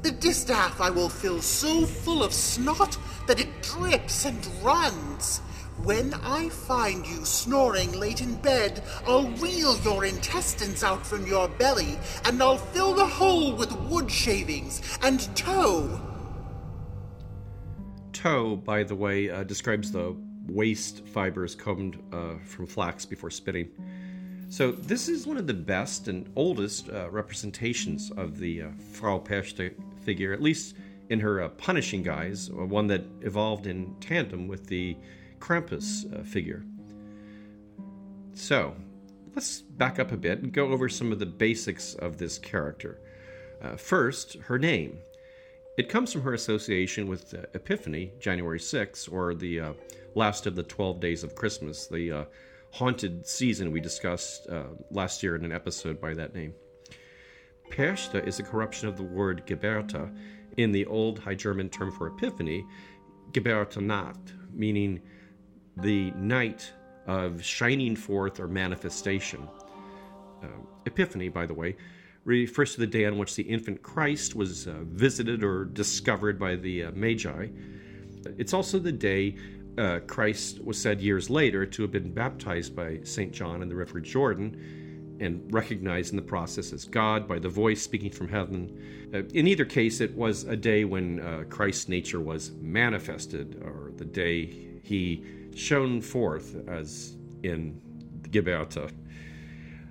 The 0.01 0.11
distaff 0.11 0.79
I 0.79 0.89
will 0.89 1.09
fill 1.09 1.41
so 1.41 1.85
full 1.85 2.23
of 2.23 2.33
snot 2.33 2.97
that 3.27 3.39
it 3.39 3.61
drips 3.61 4.25
and 4.25 4.45
runs. 4.63 5.39
When 5.83 6.13
I 6.15 6.49
find 6.49 7.05
you 7.05 7.23
snoring 7.23 7.91
late 7.91 8.21
in 8.21 8.35
bed, 8.35 8.81
I'll 9.05 9.29
reel 9.33 9.77
your 9.81 10.05
intestines 10.05 10.83
out 10.83 11.05
from 11.05 11.27
your 11.27 11.47
belly, 11.47 11.99
and 12.25 12.41
I'll 12.41 12.57
fill 12.57 12.93
the 12.95 13.05
hole 13.05 13.55
with 13.55 13.71
wood 13.81 14.09
shavings 14.09 14.81
and 15.03 15.19
tow. 15.35 16.01
Tow, 18.11 18.55
by 18.55 18.83
the 18.83 18.95
way, 18.95 19.29
uh, 19.29 19.43
describes 19.43 19.91
the 19.91 20.15
waste 20.47 21.05
fibers 21.07 21.53
combed 21.53 22.01
uh, 22.11 22.35
from 22.43 22.65
flax 22.65 23.05
before 23.05 23.29
spinning. 23.29 23.69
So, 24.49 24.71
this 24.71 25.09
is 25.09 25.27
one 25.27 25.35
of 25.35 25.45
the 25.45 25.53
best 25.53 26.07
and 26.07 26.31
oldest 26.37 26.89
uh, 26.89 27.09
representations 27.09 28.11
of 28.11 28.39
the 28.39 28.61
uh, 28.61 28.67
Frau 28.93 29.19
Perchta 29.19 29.73
figure, 30.05 30.31
at 30.31 30.41
least 30.41 30.75
in 31.09 31.19
her 31.19 31.41
uh, 31.41 31.49
punishing 31.49 32.01
guise, 32.01 32.49
uh, 32.49 32.65
one 32.65 32.87
that 32.87 33.03
evolved 33.21 33.67
in 33.67 33.93
tandem 33.99 34.47
with 34.47 34.65
the 34.67 34.95
Krampus 35.39 36.05
uh, 36.17 36.23
figure. 36.23 36.63
So, 38.35 38.73
let's 39.35 39.59
back 39.61 39.99
up 39.99 40.13
a 40.13 40.17
bit 40.17 40.39
and 40.39 40.53
go 40.53 40.71
over 40.71 40.87
some 40.87 41.11
of 41.11 41.19
the 41.19 41.25
basics 41.25 41.95
of 41.95 42.17
this 42.17 42.39
character. 42.39 43.01
Uh, 43.61 43.75
first, 43.75 44.35
her 44.43 44.57
name. 44.57 44.97
It 45.77 45.89
comes 45.89 46.13
from 46.13 46.21
her 46.21 46.33
association 46.33 47.07
with 47.07 47.33
Epiphany, 47.53 48.13
January 48.19 48.61
6, 48.61 49.09
or 49.09 49.35
the 49.35 49.75
last 50.15 50.47
of 50.47 50.55
the 50.55 50.63
12 50.63 50.99
days 51.01 51.23
of 51.23 51.35
Christmas, 51.35 51.85
the 51.85 52.25
haunted 52.77 53.25
season 53.25 53.71
we 53.71 53.81
discussed 53.81 54.47
uh, 54.49 54.65
last 54.91 55.23
year 55.23 55.35
in 55.35 55.43
an 55.43 55.51
episode 55.51 55.99
by 55.99 56.13
that 56.13 56.35
name. 56.35 56.53
Perchta 57.71 58.25
is 58.27 58.37
a 58.39 58.43
corruption 58.43 58.87
of 58.87 58.97
the 58.97 59.03
word 59.03 59.47
Geberta 59.47 60.15
in 60.57 60.71
the 60.71 60.85
Old 60.85 61.17
High 61.17 61.33
German 61.33 61.69
term 61.69 61.91
for 61.91 62.05
Epiphany, 62.05 62.63
Geberte 63.31 63.81
Nacht, 63.81 64.33
meaning 64.53 65.01
the 65.77 66.11
night 66.11 66.71
of 67.07 67.43
shining 67.43 67.95
forth 67.95 68.39
or 68.39 68.47
manifestation. 68.47 69.47
Uh, 70.43 70.47
Epiphany, 70.85 71.29
by 71.29 71.47
the 71.47 71.55
way, 71.55 71.75
refers 72.25 72.75
to 72.75 72.79
the 72.79 72.85
day 72.85 73.05
on 73.05 73.17
which 73.17 73.35
the 73.35 73.43
infant 73.43 73.81
Christ 73.81 74.35
was 74.35 74.67
uh, 74.67 74.75
visited 74.83 75.43
or 75.43 75.65
discovered 75.65 76.37
by 76.37 76.55
the 76.55 76.83
uh, 76.83 76.91
Magi. 76.91 77.47
It's 78.37 78.53
also 78.53 78.77
the 78.77 78.91
day 78.91 79.35
uh, 79.77 79.99
Christ 80.07 80.63
was 80.63 80.79
said 80.79 81.01
years 81.01 81.29
later 81.29 81.65
to 81.65 81.81
have 81.83 81.91
been 81.91 82.11
baptized 82.11 82.75
by 82.75 82.99
St. 83.03 83.31
John 83.31 83.61
in 83.61 83.69
the 83.69 83.75
River 83.75 83.99
Jordan 83.99 85.17
and 85.19 85.51
recognized 85.51 86.11
in 86.11 86.15
the 86.15 86.21
process 86.21 86.73
as 86.73 86.85
God 86.85 87.27
by 87.27 87.39
the 87.39 87.49
voice 87.49 87.81
speaking 87.81 88.11
from 88.11 88.27
heaven. 88.27 89.09
Uh, 89.13 89.23
in 89.33 89.47
either 89.47 89.65
case, 89.65 90.01
it 90.01 90.15
was 90.15 90.43
a 90.43 90.55
day 90.55 90.85
when 90.85 91.19
uh, 91.19 91.43
Christ's 91.49 91.89
nature 91.89 92.19
was 92.19 92.51
manifested, 92.61 93.61
or 93.63 93.91
the 93.97 94.05
day 94.05 94.79
he 94.83 95.23
shone 95.55 96.01
forth 96.01 96.55
as 96.67 97.15
in 97.43 97.81
the 98.21 98.29
Geberte. 98.29 98.91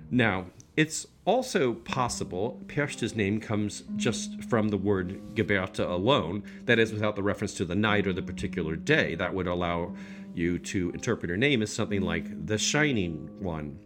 Now, 0.09 0.47
it's 0.77 1.07
also 1.25 1.73
possible 1.73 2.61
Perchta's 2.67 3.15
name 3.15 3.39
comes 3.39 3.83
just 3.95 4.43
from 4.43 4.69
the 4.69 4.77
word 4.77 5.19
Geberte 5.33 5.79
alone, 5.79 6.43
that 6.65 6.77
is, 6.77 6.93
without 6.93 7.15
the 7.15 7.23
reference 7.23 7.55
to 7.55 7.65
the 7.65 7.75
night 7.75 8.05
or 8.05 8.13
the 8.13 8.21
particular 8.21 8.75
day. 8.75 9.15
That 9.15 9.33
would 9.33 9.47
allow 9.47 9.95
you 10.35 10.59
to 10.59 10.91
interpret 10.91 11.31
her 11.31 11.37
name 11.37 11.63
as 11.63 11.73
something 11.73 12.01
like 12.01 12.45
the 12.45 12.59
Shining 12.59 13.27
One. 13.39 13.79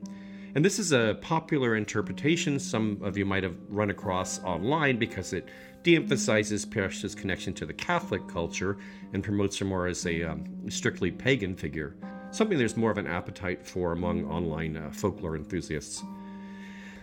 And 0.54 0.66
this 0.66 0.80
is 0.80 0.92
a 0.92 1.18
popular 1.22 1.78
interpretation 1.78 2.60
some 2.60 3.00
of 3.02 3.18
you 3.18 3.26
might 3.26 3.44
have 3.44 3.56
run 3.70 3.90
across 3.90 4.44
online 4.44 4.98
because 4.98 5.32
it 5.32 5.48
de 5.84 5.96
emphasizes 5.96 6.66
Perchta's 6.66 7.16
connection 7.16 7.54
to 7.54 7.66
the 7.66 7.74
Catholic 7.74 8.28
culture 8.28 8.78
and 9.14 9.24
promotes 9.24 9.58
her 9.60 9.66
more 9.66 9.88
as 9.88 10.06
a 10.06 10.24
um, 10.24 10.70
strictly 10.70 11.10
pagan 11.10 11.56
figure, 11.56 11.96
something 12.32 12.58
there's 12.58 12.76
more 12.76 12.92
of 12.92 12.98
an 12.98 13.08
appetite 13.08 13.66
for 13.66 13.94
among 13.94 14.30
online 14.30 14.76
uh, 14.76 14.92
folklore 14.92 15.38
enthusiasts. 15.38 16.04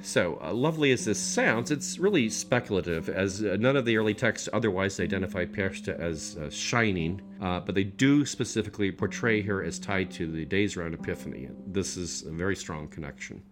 So, 0.03 0.39
uh, 0.43 0.53
lovely 0.53 0.93
as 0.93 1.05
this 1.05 1.19
sounds, 1.19 1.71
it's 1.71 1.99
really 1.99 2.31
speculative, 2.31 3.09
as 3.09 3.43
uh, 3.43 3.57
none 3.59 3.77
of 3.77 3.85
the 3.85 3.97
early 3.97 4.15
texts 4.15 4.49
otherwise 4.53 5.01
identify 5.01 5.45
Perchta 5.45 5.99
as 5.99 6.37
uh, 6.37 6.51
shining, 6.51 7.21
uh, 7.41 7.61
but 7.61 7.75
they 7.75 7.85
do 7.85 8.25
specifically 8.25 8.93
portray 8.93 9.43
her 9.43 9.63
as 9.63 9.79
tied 9.79 10.11
to 10.13 10.31
the 10.31 10.45
days 10.45 10.77
around 10.77 10.95
Epiphany. 10.95 11.49
This 11.67 11.97
is 11.97 12.23
a 12.23 12.31
very 12.31 12.55
strong 12.55 12.89
connection. 12.89 13.43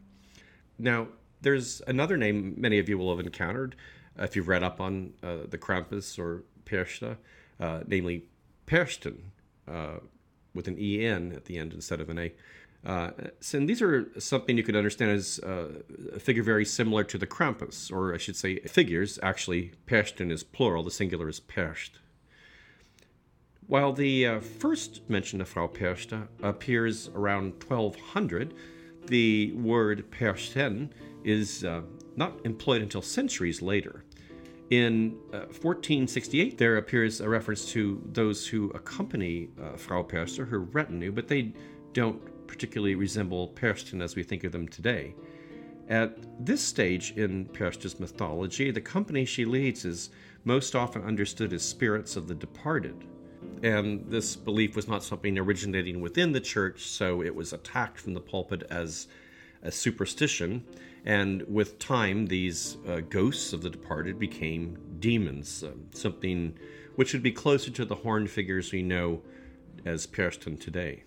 Now, 0.78 1.08
there's 1.40 1.82
another 1.88 2.16
name 2.16 2.54
many 2.56 2.78
of 2.78 2.88
you 2.88 2.96
will 2.96 3.14
have 3.14 3.24
encountered 3.24 3.74
uh, 4.18 4.22
if 4.22 4.36
you've 4.36 4.48
read 4.48 4.62
up 4.62 4.80
on 4.80 5.12
uh, 5.22 5.38
the 5.48 5.58
Krampus 5.58 6.18
or 6.18 6.44
Perchta, 6.64 7.16
namely 7.86 8.24
Perchten, 8.66 9.32
with 10.54 10.68
an 10.68 10.78
EN 10.78 11.32
at 11.32 11.44
the 11.44 11.58
end 11.58 11.74
instead 11.74 12.00
of 12.00 12.08
an 12.08 12.18
A. 12.18 12.32
Uh, 12.86 13.10
so 13.40 13.58
these 13.58 13.82
are 13.82 14.08
something 14.20 14.56
you 14.56 14.62
could 14.62 14.76
understand 14.76 15.10
as 15.10 15.40
uh, 15.40 15.82
a 16.14 16.20
figure 16.20 16.42
very 16.44 16.64
similar 16.64 17.02
to 17.02 17.18
the 17.18 17.26
Krampus, 17.26 17.90
or 17.92 18.14
I 18.14 18.16
should 18.16 18.36
say 18.36 18.60
figures. 18.60 19.18
Actually, 19.24 19.72
Perchten 19.86 20.30
is 20.30 20.44
plural, 20.44 20.84
the 20.84 20.92
singular 20.92 21.28
is 21.28 21.40
Percht. 21.40 21.98
While 23.66 23.92
the 23.92 24.26
uh, 24.26 24.40
first 24.40 25.10
mention 25.10 25.40
of 25.40 25.48
Frau 25.48 25.66
Perchta 25.66 26.28
appears 26.44 27.08
around 27.08 27.54
1200, 27.64 28.54
the 29.06 29.52
word 29.54 30.08
Perchten 30.12 30.92
is 31.24 31.64
uh, 31.64 31.80
not 32.14 32.38
employed 32.44 32.82
until 32.82 33.02
centuries 33.02 33.60
later. 33.60 34.04
In 34.70 35.18
uh, 35.32 35.50
1468, 35.50 36.56
there 36.56 36.76
appears 36.76 37.20
a 37.20 37.28
reference 37.28 37.66
to 37.72 38.00
those 38.12 38.46
who 38.46 38.70
accompany 38.70 39.48
uh, 39.60 39.76
Frau 39.76 40.04
Perchta, 40.04 40.48
her 40.48 40.60
retinue, 40.60 41.10
but 41.10 41.26
they 41.26 41.52
don't 41.92 42.22
particularly 42.46 42.94
resemble 42.94 43.48
Perchten 43.48 44.02
as 44.02 44.16
we 44.16 44.22
think 44.22 44.44
of 44.44 44.52
them 44.52 44.68
today. 44.68 45.14
At 45.88 46.44
this 46.44 46.62
stage 46.62 47.12
in 47.16 47.46
Perchta's 47.46 48.00
mythology, 48.00 48.70
the 48.70 48.80
company 48.80 49.24
she 49.24 49.44
leads 49.44 49.84
is 49.84 50.10
most 50.44 50.74
often 50.74 51.02
understood 51.02 51.52
as 51.52 51.62
spirits 51.62 52.16
of 52.16 52.26
the 52.26 52.34
departed. 52.34 53.04
And 53.62 54.04
this 54.10 54.34
belief 54.34 54.74
was 54.74 54.88
not 54.88 55.04
something 55.04 55.38
originating 55.38 56.00
within 56.00 56.32
the 56.32 56.40
church, 56.40 56.86
so 56.86 57.22
it 57.22 57.34
was 57.34 57.52
attacked 57.52 58.00
from 58.00 58.14
the 58.14 58.20
pulpit 58.20 58.64
as 58.70 59.06
a 59.62 59.70
superstition. 59.70 60.64
And 61.04 61.42
with 61.42 61.78
time, 61.78 62.26
these 62.26 62.78
uh, 62.88 63.00
ghosts 63.08 63.52
of 63.52 63.62
the 63.62 63.70
departed 63.70 64.18
became 64.18 64.78
demons, 64.98 65.62
uh, 65.62 65.70
something 65.92 66.58
which 66.96 67.12
would 67.12 67.22
be 67.22 67.32
closer 67.32 67.70
to 67.70 67.84
the 67.84 67.94
horned 67.94 68.30
figures 68.30 68.72
we 68.72 68.82
know 68.82 69.22
as 69.84 70.06
Perchten 70.06 70.56
today. 70.56 71.04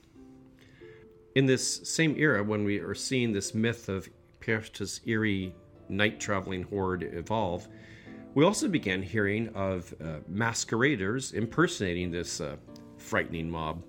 In 1.40 1.46
this 1.46 1.80
same 1.90 2.16
era, 2.18 2.44
when 2.44 2.66
we 2.66 2.80
are 2.80 2.94
seeing 2.94 3.32
this 3.32 3.54
myth 3.54 3.88
of 3.88 4.10
Perchta's 4.42 5.00
eerie 5.06 5.56
night 5.88 6.20
traveling 6.20 6.64
horde 6.64 7.04
evolve, 7.14 7.66
we 8.34 8.44
also 8.44 8.68
began 8.68 9.02
hearing 9.02 9.48
of 9.56 9.96
uh, 10.04 10.18
masqueraders 10.28 11.32
impersonating 11.32 12.12
this 12.12 12.42
uh, 12.42 12.58
frightening 12.98 13.50
mob. 13.50 13.82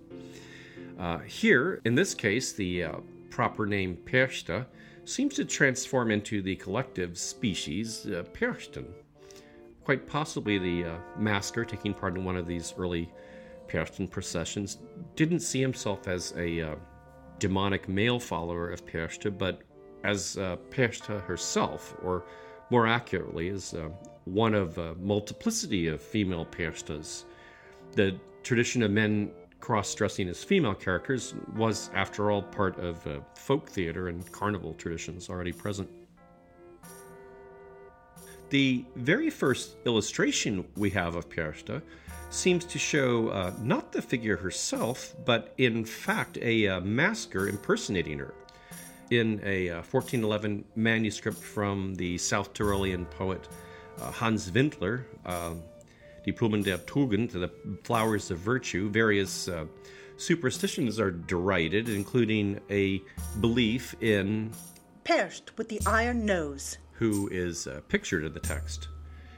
Uh, 0.97 1.19
here, 1.19 1.81
in 1.85 1.97
this 1.97 2.15
case, 2.15 2.53
the 2.53 2.85
uh, 2.85 2.93
proper 3.31 3.67
name 3.67 3.99
Perchta 4.05 4.65
seems 5.05 5.35
to 5.35 5.45
transform 5.45 6.13
into 6.13 6.43
the 6.43 6.55
collective 6.55 7.19
species 7.19 8.07
uh, 8.07 8.23
Perchten. 8.33 8.87
Quite 9.83 10.07
possibly 10.07 10.57
the 10.57 10.85
uh, 10.89 10.99
masker 11.19 11.65
taking 11.65 11.95
part 11.95 12.17
in 12.17 12.25
one 12.25 12.37
of 12.37 12.47
these 12.47 12.75
early 12.79 13.11
Perchten 13.67 14.07
processions 14.07 14.79
didn't 15.17 15.41
see 15.41 15.61
himself 15.61 16.07
as 16.07 16.33
a 16.37 16.61
uh, 16.61 16.75
demonic 17.41 17.89
male 17.89 18.21
follower 18.21 18.71
of 18.71 18.87
Perchta, 18.87 19.37
but 19.37 19.63
as 20.05 20.39
uh, 20.39 20.57
herself, 21.27 21.97
or 22.03 22.25
more 22.71 22.87
accurately, 22.87 23.49
as 23.49 23.75
uh, 23.75 23.89
one 24.25 24.55
of 24.55 24.79
a 24.79 24.95
multiplicity 24.95 25.89
of 25.89 26.01
female 26.01 26.47
Perchtas. 26.47 27.25
The 27.93 28.17
tradition 28.45 28.83
of 28.85 28.93
men 28.93 29.33
cross 29.59 29.95
dressing 29.95 30.29
as 30.29 30.45
female 30.45 30.75
characters 30.75 31.35
was, 31.57 31.91
after 31.95 32.31
all, 32.31 32.43
part 32.43 32.79
of 32.79 33.05
uh, 33.07 33.21
folk 33.35 33.69
theater 33.69 34.09
and 34.09 34.31
carnival 34.31 34.75
traditions 34.75 35.29
already 35.29 35.53
present. 35.53 35.91
The 38.51 38.85
very 38.97 39.31
first 39.31 39.77
illustration 39.87 40.65
we 40.77 40.91
have 40.91 41.15
of 41.15 41.29
Perchta 41.29 41.83
seems 42.31 42.65
to 42.65 42.81
show 42.81 43.29
uh, 43.29 43.53
not 43.63 43.93
the 43.93 44.03
figure 44.03 44.37
herself, 44.37 45.15
but 45.25 45.55
in 45.59 45.85
fact 45.85 46.37
a 46.39 46.67
uh, 46.67 46.81
masker 46.81 47.49
impersonating 47.49 48.19
her. 48.19 48.35
In 49.11 49.41
a 49.45 49.71
uh, 49.71 49.75
1411 49.77 50.65
manuscript 50.75 51.39
from 51.39 51.95
the 51.95 52.19
South 52.19 52.53
Tyrolean 52.53 53.09
poet 53.11 53.49
uh, 54.01 54.11
Hans 54.11 54.51
Vintler, 54.51 55.05
uh, 55.27 55.55
Die 56.27 56.33
Blumen 56.33 56.65
der 56.65 56.79
Tugend, 56.79 57.31
the 57.31 57.51
flowers 57.85 58.33
of 58.33 58.39
virtue, 58.39 58.91
various 58.91 59.47
uh, 59.47 59.65
superstitions 60.17 60.99
are 60.99 61.13
derided, 61.13 61.89
including 61.89 62.61
a 62.69 63.01
belief 63.41 63.95
in 64.01 64.51
Percht 65.05 65.57
with 65.57 65.69
the 65.69 65.81
iron 65.87 66.27
nose. 66.27 66.79
Who 67.01 67.29
is 67.33 67.67
uh, 67.67 67.81
pictured 67.89 68.25
in 68.25 68.35
the 68.35 68.41
text. 68.41 68.89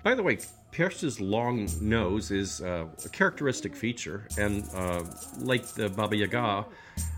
By 0.02 0.16
the 0.16 0.22
way, 0.22 0.38
Percht's 0.72 1.20
long 1.20 1.68
nose 1.80 2.32
is 2.32 2.60
uh, 2.60 2.86
a 3.04 3.08
characteristic 3.08 3.76
feature, 3.76 4.26
and 4.36 4.68
uh, 4.74 5.04
like 5.38 5.64
the 5.68 5.88
Baba 5.88 6.16
Yaga, 6.16 6.66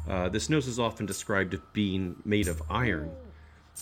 uh, 0.07 0.29
this 0.29 0.51
nose 0.51 0.67
is 0.67 0.79
often 0.79 1.07
described 1.07 1.55
as 1.55 1.61
being 1.73 2.15
made 2.27 2.47
of 2.49 2.61
iron. 2.69 3.11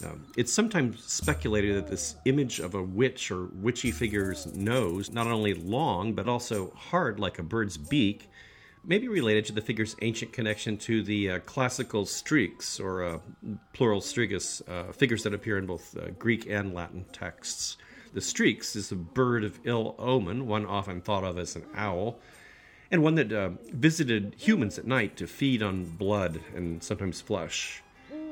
Um, 0.04 0.24
it's 0.36 0.52
sometimes 0.52 1.02
speculated 1.02 1.74
that 1.76 1.88
this 1.88 2.14
image 2.26 2.60
of 2.60 2.74
a 2.74 2.82
witch 2.82 3.32
or 3.32 3.46
witchy 3.54 3.90
figure's 3.90 4.46
nose, 4.54 5.10
not 5.10 5.26
only 5.26 5.54
long 5.54 6.14
but 6.14 6.28
also 6.28 6.72
hard 6.76 7.18
like 7.18 7.40
a 7.40 7.42
bird's 7.42 7.76
beak, 7.76 8.30
may 8.84 8.98
be 8.98 9.08
related 9.08 9.44
to 9.46 9.52
the 9.52 9.60
figure's 9.60 9.94
ancient 10.02 10.32
connection 10.32 10.76
to 10.76 11.02
the 11.02 11.30
uh, 11.30 11.38
classical 11.40 12.04
strix, 12.04 12.80
or 12.80 13.04
uh, 13.04 13.18
plural 13.72 14.00
striges, 14.00 14.62
uh, 14.68 14.92
figures 14.92 15.22
that 15.22 15.34
appear 15.34 15.58
in 15.58 15.66
both 15.66 15.96
uh, 15.96 16.10
Greek 16.18 16.46
and 16.48 16.74
Latin 16.74 17.04
texts. 17.12 17.76
The 18.12 18.20
strix 18.20 18.76
is 18.76 18.92
a 18.92 18.96
bird 18.96 19.44
of 19.44 19.58
ill 19.64 19.94
omen, 19.98 20.46
one 20.46 20.66
often 20.66 21.00
thought 21.00 21.24
of 21.24 21.38
as 21.38 21.56
an 21.56 21.64
owl, 21.74 22.18
and 22.90 23.02
one 23.02 23.14
that 23.14 23.32
uh, 23.32 23.50
visited 23.72 24.34
humans 24.36 24.78
at 24.78 24.86
night 24.86 25.16
to 25.16 25.26
feed 25.26 25.62
on 25.62 25.84
blood 25.84 26.40
and 26.54 26.82
sometimes 26.82 27.20
flesh. 27.20 27.82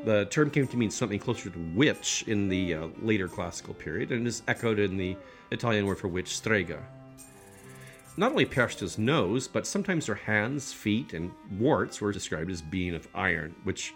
The 0.04 0.26
term 0.26 0.50
came 0.50 0.66
to 0.66 0.76
mean 0.76 0.90
something 0.90 1.18
closer 1.18 1.50
to 1.50 1.58
witch 1.74 2.24
in 2.26 2.48
the 2.48 2.74
uh, 2.74 2.88
later 3.00 3.28
classical 3.28 3.74
period 3.74 4.12
and 4.12 4.26
is 4.26 4.42
echoed 4.48 4.78
in 4.78 4.96
the 4.96 5.16
Italian 5.50 5.86
word 5.86 5.98
for 5.98 6.08
witch, 6.08 6.36
strega. 6.36 6.82
Not 8.20 8.32
only 8.32 8.44
Perchta's 8.44 8.98
nose, 8.98 9.48
but 9.48 9.66
sometimes 9.66 10.04
her 10.04 10.14
hands, 10.14 10.74
feet, 10.74 11.14
and 11.14 11.30
warts 11.58 12.02
were 12.02 12.12
described 12.12 12.50
as 12.50 12.60
being 12.60 12.94
of 12.94 13.08
iron, 13.14 13.54
which 13.64 13.94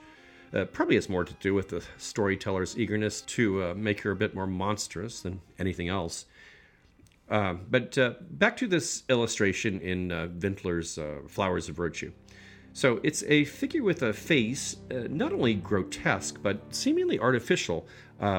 uh, 0.55 0.65
probably 0.65 0.95
has 0.95 1.11
more 1.11 1.25
to 1.25 1.35
do 1.41 1.53
with 1.53 1.69
the 1.69 1.85
storyteller's 1.99 2.79
eagerness 2.79 3.21
to 3.21 3.63
uh, 3.63 3.75
make 3.75 4.01
her 4.01 4.13
a 4.13 4.17
bit 4.17 4.35
more 4.35 4.47
monstrous 4.47 5.21
than 5.21 5.43
anything 5.59 5.91
else. 5.91 6.25
Uh, 7.29 7.53
but 7.69 7.99
back 8.39 8.57
to 8.57 8.67
this 8.67 9.03
illustration 9.11 9.79
in 9.83 10.11
uh, 10.11 10.29
Vintler's 10.39 10.97
uh, 10.97 11.17
Flowers 11.29 11.69
of 11.69 11.77
Virtue. 11.77 12.11
So 12.73 13.01
it's 13.03 13.25
a 13.25 13.45
figure 13.45 13.83
with 13.83 14.03
a 14.03 14.15
face 14.15 14.79
uh, 14.91 15.07
not 15.11 15.35
only 15.35 15.53
grotesque, 15.53 16.39
but 16.43 16.75
seemingly 16.75 17.19
artificial, 17.19 17.87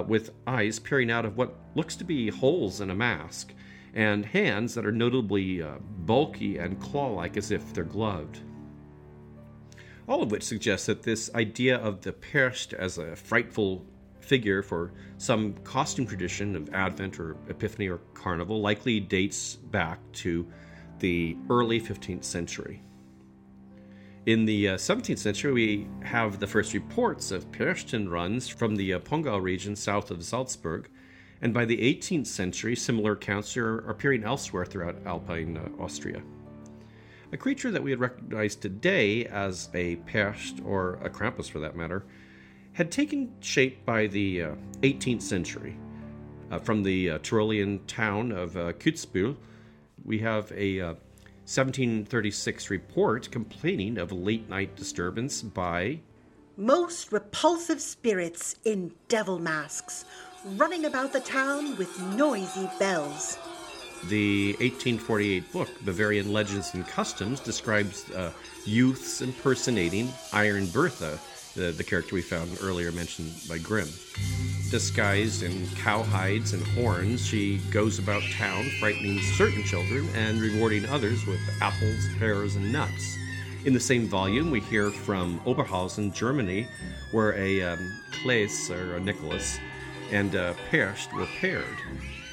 with 0.08 0.32
eyes 0.48 0.80
peering 0.80 1.12
out 1.12 1.26
of 1.26 1.38
what 1.38 1.54
looks 1.76 1.96
to 1.98 2.04
be 2.04 2.32
holes 2.32 2.82
in 2.82 2.90
a 2.90 2.96
mask, 2.96 3.54
and 3.96 4.26
hands 4.26 4.76
that 4.76 4.86
are 4.86 4.92
notably 4.92 5.62
uh, 5.62 5.76
bulky 6.00 6.58
and 6.58 6.80
claw 6.80 7.08
like 7.08 7.38
as 7.38 7.52
if 7.52 7.74
they're 7.74 7.86
gloved. 7.86 8.40
All 10.08 10.22
of 10.22 10.32
which 10.32 10.44
suggests 10.44 10.86
that 10.86 11.02
this 11.02 11.34
idea 11.34 11.78
of 11.78 12.02
the 12.02 12.14
Percht 12.14 12.74
as 12.74 12.98
a 12.98 13.16
frightful 13.16 13.86
figure 14.20 14.62
for 14.62 14.92
some 15.18 15.54
costume 15.64 16.06
tradition 16.06 16.56
of 16.56 16.74
Advent 16.74 17.20
or 17.20 17.38
Epiphany 17.48 17.88
or 17.88 18.00
Carnival 18.14 18.62
likely 18.62 19.00
dates 19.00 19.56
back 19.56 20.00
to 20.14 20.46
the 21.00 21.38
early 21.50 21.80
15th 21.80 22.24
century. 22.24 22.82
In 24.26 24.46
the 24.46 24.70
uh, 24.70 24.76
17th 24.76 25.20
century, 25.20 25.54
we 25.54 25.88
have 26.04 26.40
the 26.40 26.48
first 26.48 26.74
reports 26.74 27.32
of 27.32 27.52
Perchten 27.52 28.10
runs 28.10 28.48
from 28.48 28.76
the 28.76 28.94
uh, 28.94 29.00
Pongau 29.00 29.42
region 29.42 29.76
south 29.76 30.10
of 30.10 30.24
Salzburg, 30.24 30.90
and 31.42 31.54
by 31.54 31.66
the 31.66 31.78
18th 31.78 32.28
century, 32.28 32.76
similar 32.76 33.14
accounts 33.14 33.56
are 33.58 33.80
appearing 33.90 34.24
elsewhere 34.24 34.66
throughout 34.66 34.96
Alpine 35.06 35.58
uh, 35.58 35.84
Austria. 35.84 36.22
A 37.32 37.38
creature 37.38 37.72
that 37.72 37.84
we 37.84 37.92
had 37.92 38.00
recognized 38.00 38.62
today 38.62 39.26
as 39.26 39.70
a 39.74 39.98
Percht, 40.08 40.66
or 40.66 40.94
a 41.04 41.10
Krampus 41.10 41.50
for 41.50 41.60
that 41.60 41.76
matter, 41.76 42.06
had 42.74 42.92
taken 42.92 43.34
shape 43.40 43.86
by 43.86 44.08
the 44.08 44.44
uh, 44.44 44.56
18th 44.82 45.22
century. 45.22 45.78
Uh, 46.52 46.60
from 46.60 46.84
the 46.84 47.12
uh, 47.12 47.20
Tyrolean 47.20 47.80
town 47.88 48.32
of 48.32 48.56
uh, 48.56 48.74
Kitzbühel, 48.74 49.36
we 50.04 50.20
have 50.20 50.52
a 50.52 50.80
uh, 50.80 50.94
1736 51.46 52.70
report 52.70 53.30
complaining 53.32 53.98
of 53.98 54.12
late 54.12 54.50
night 54.50 54.76
disturbance 54.76 55.42
by 55.42 56.00
Most 56.58 57.12
repulsive 57.12 57.82
spirits 57.82 58.56
in 58.66 58.92
devil 59.08 59.40
masks, 59.40 60.06
running 60.54 60.86
about 60.86 61.12
the 61.12 61.20
town 61.20 61.76
with 61.76 62.00
noisy 62.16 62.70
bells. 62.78 63.38
the 64.10 64.50
1848 64.60 65.52
book 65.52 65.70
Bavarian 65.84 66.32
Legends 66.32 66.76
and 66.76 66.88
Customs 66.88 67.40
describes 67.40 68.12
uh, 68.12 68.32
youths 68.64 69.24
impersonating 69.24 70.08
Iron 70.34 70.68
Bertha, 70.68 71.18
the, 71.56 71.72
the 71.72 71.84
character 71.84 72.14
we 72.14 72.22
found 72.22 72.56
earlier 72.62 72.92
mentioned 72.92 73.34
by 73.50 73.58
Grimm. 73.58 73.90
Disguised 74.70 75.42
in 75.42 75.66
cowhides 75.78 76.54
and 76.54 76.62
horns, 76.78 77.26
she 77.26 77.58
goes 77.72 77.98
about 77.98 78.22
town 78.34 78.70
frightening 78.80 79.20
certain 79.38 79.64
children 79.64 80.08
and 80.14 80.40
rewarding 80.40 80.86
others 80.86 81.26
with 81.26 81.40
apples, 81.60 82.06
pears, 82.20 82.56
and 82.56 82.72
nuts. 82.72 83.18
In 83.66 83.74
the 83.74 83.80
same 83.80 84.06
volume, 84.08 84.52
we 84.52 84.60
hear 84.60 84.92
from 84.92 85.40
Oberhausen, 85.40 86.14
Germany, 86.14 86.68
where 87.10 87.34
a 87.34 87.64
um, 87.64 88.00
or 88.70 88.96
a 88.96 89.00
Nicholas, 89.00 89.60
and 90.12 90.36
uh, 90.36 90.54
Percht 90.70 91.12
were 91.14 91.28
paired. 91.40 91.78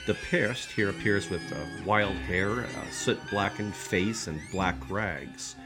The 0.07 0.15
Percht 0.15 0.71
here 0.73 0.91
appears 0.91 1.31
with 1.31 1.43
uh, 1.53 1.57
wild 1.87 2.17
hair, 2.17 2.61
a 2.61 2.93
soot 2.93 3.21
blackened 3.31 3.75
face, 3.75 4.27
and 4.27 4.41
black 4.51 4.77
rags. 4.91 5.57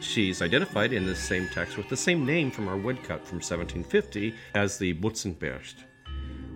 She's 0.00 0.42
identified 0.42 0.92
in 0.92 1.06
this 1.06 1.18
same 1.18 1.48
text 1.48 1.76
with 1.76 1.88
the 1.88 1.96
same 1.96 2.26
name 2.26 2.50
from 2.50 2.68
our 2.68 2.76
woodcut 2.76 3.24
from 3.24 3.36
1750 3.36 4.34
as 4.54 4.78
the 4.78 4.94
Butzenpercht. 4.94 5.84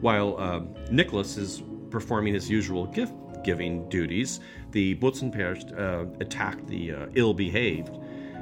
While 0.00 0.36
uh, 0.38 0.60
Nicholas 0.90 1.36
is 1.36 1.62
performing 1.90 2.34
his 2.34 2.50
usual 2.50 2.86
gift 2.86 3.14
giving 3.44 3.88
duties, 3.88 4.40
the 4.72 4.96
Butzenpercht 4.96 5.78
uh, 5.78 6.06
attacked 6.20 6.66
the 6.66 6.92
uh, 6.92 7.06
ill 7.14 7.32
behaved, 7.32 7.98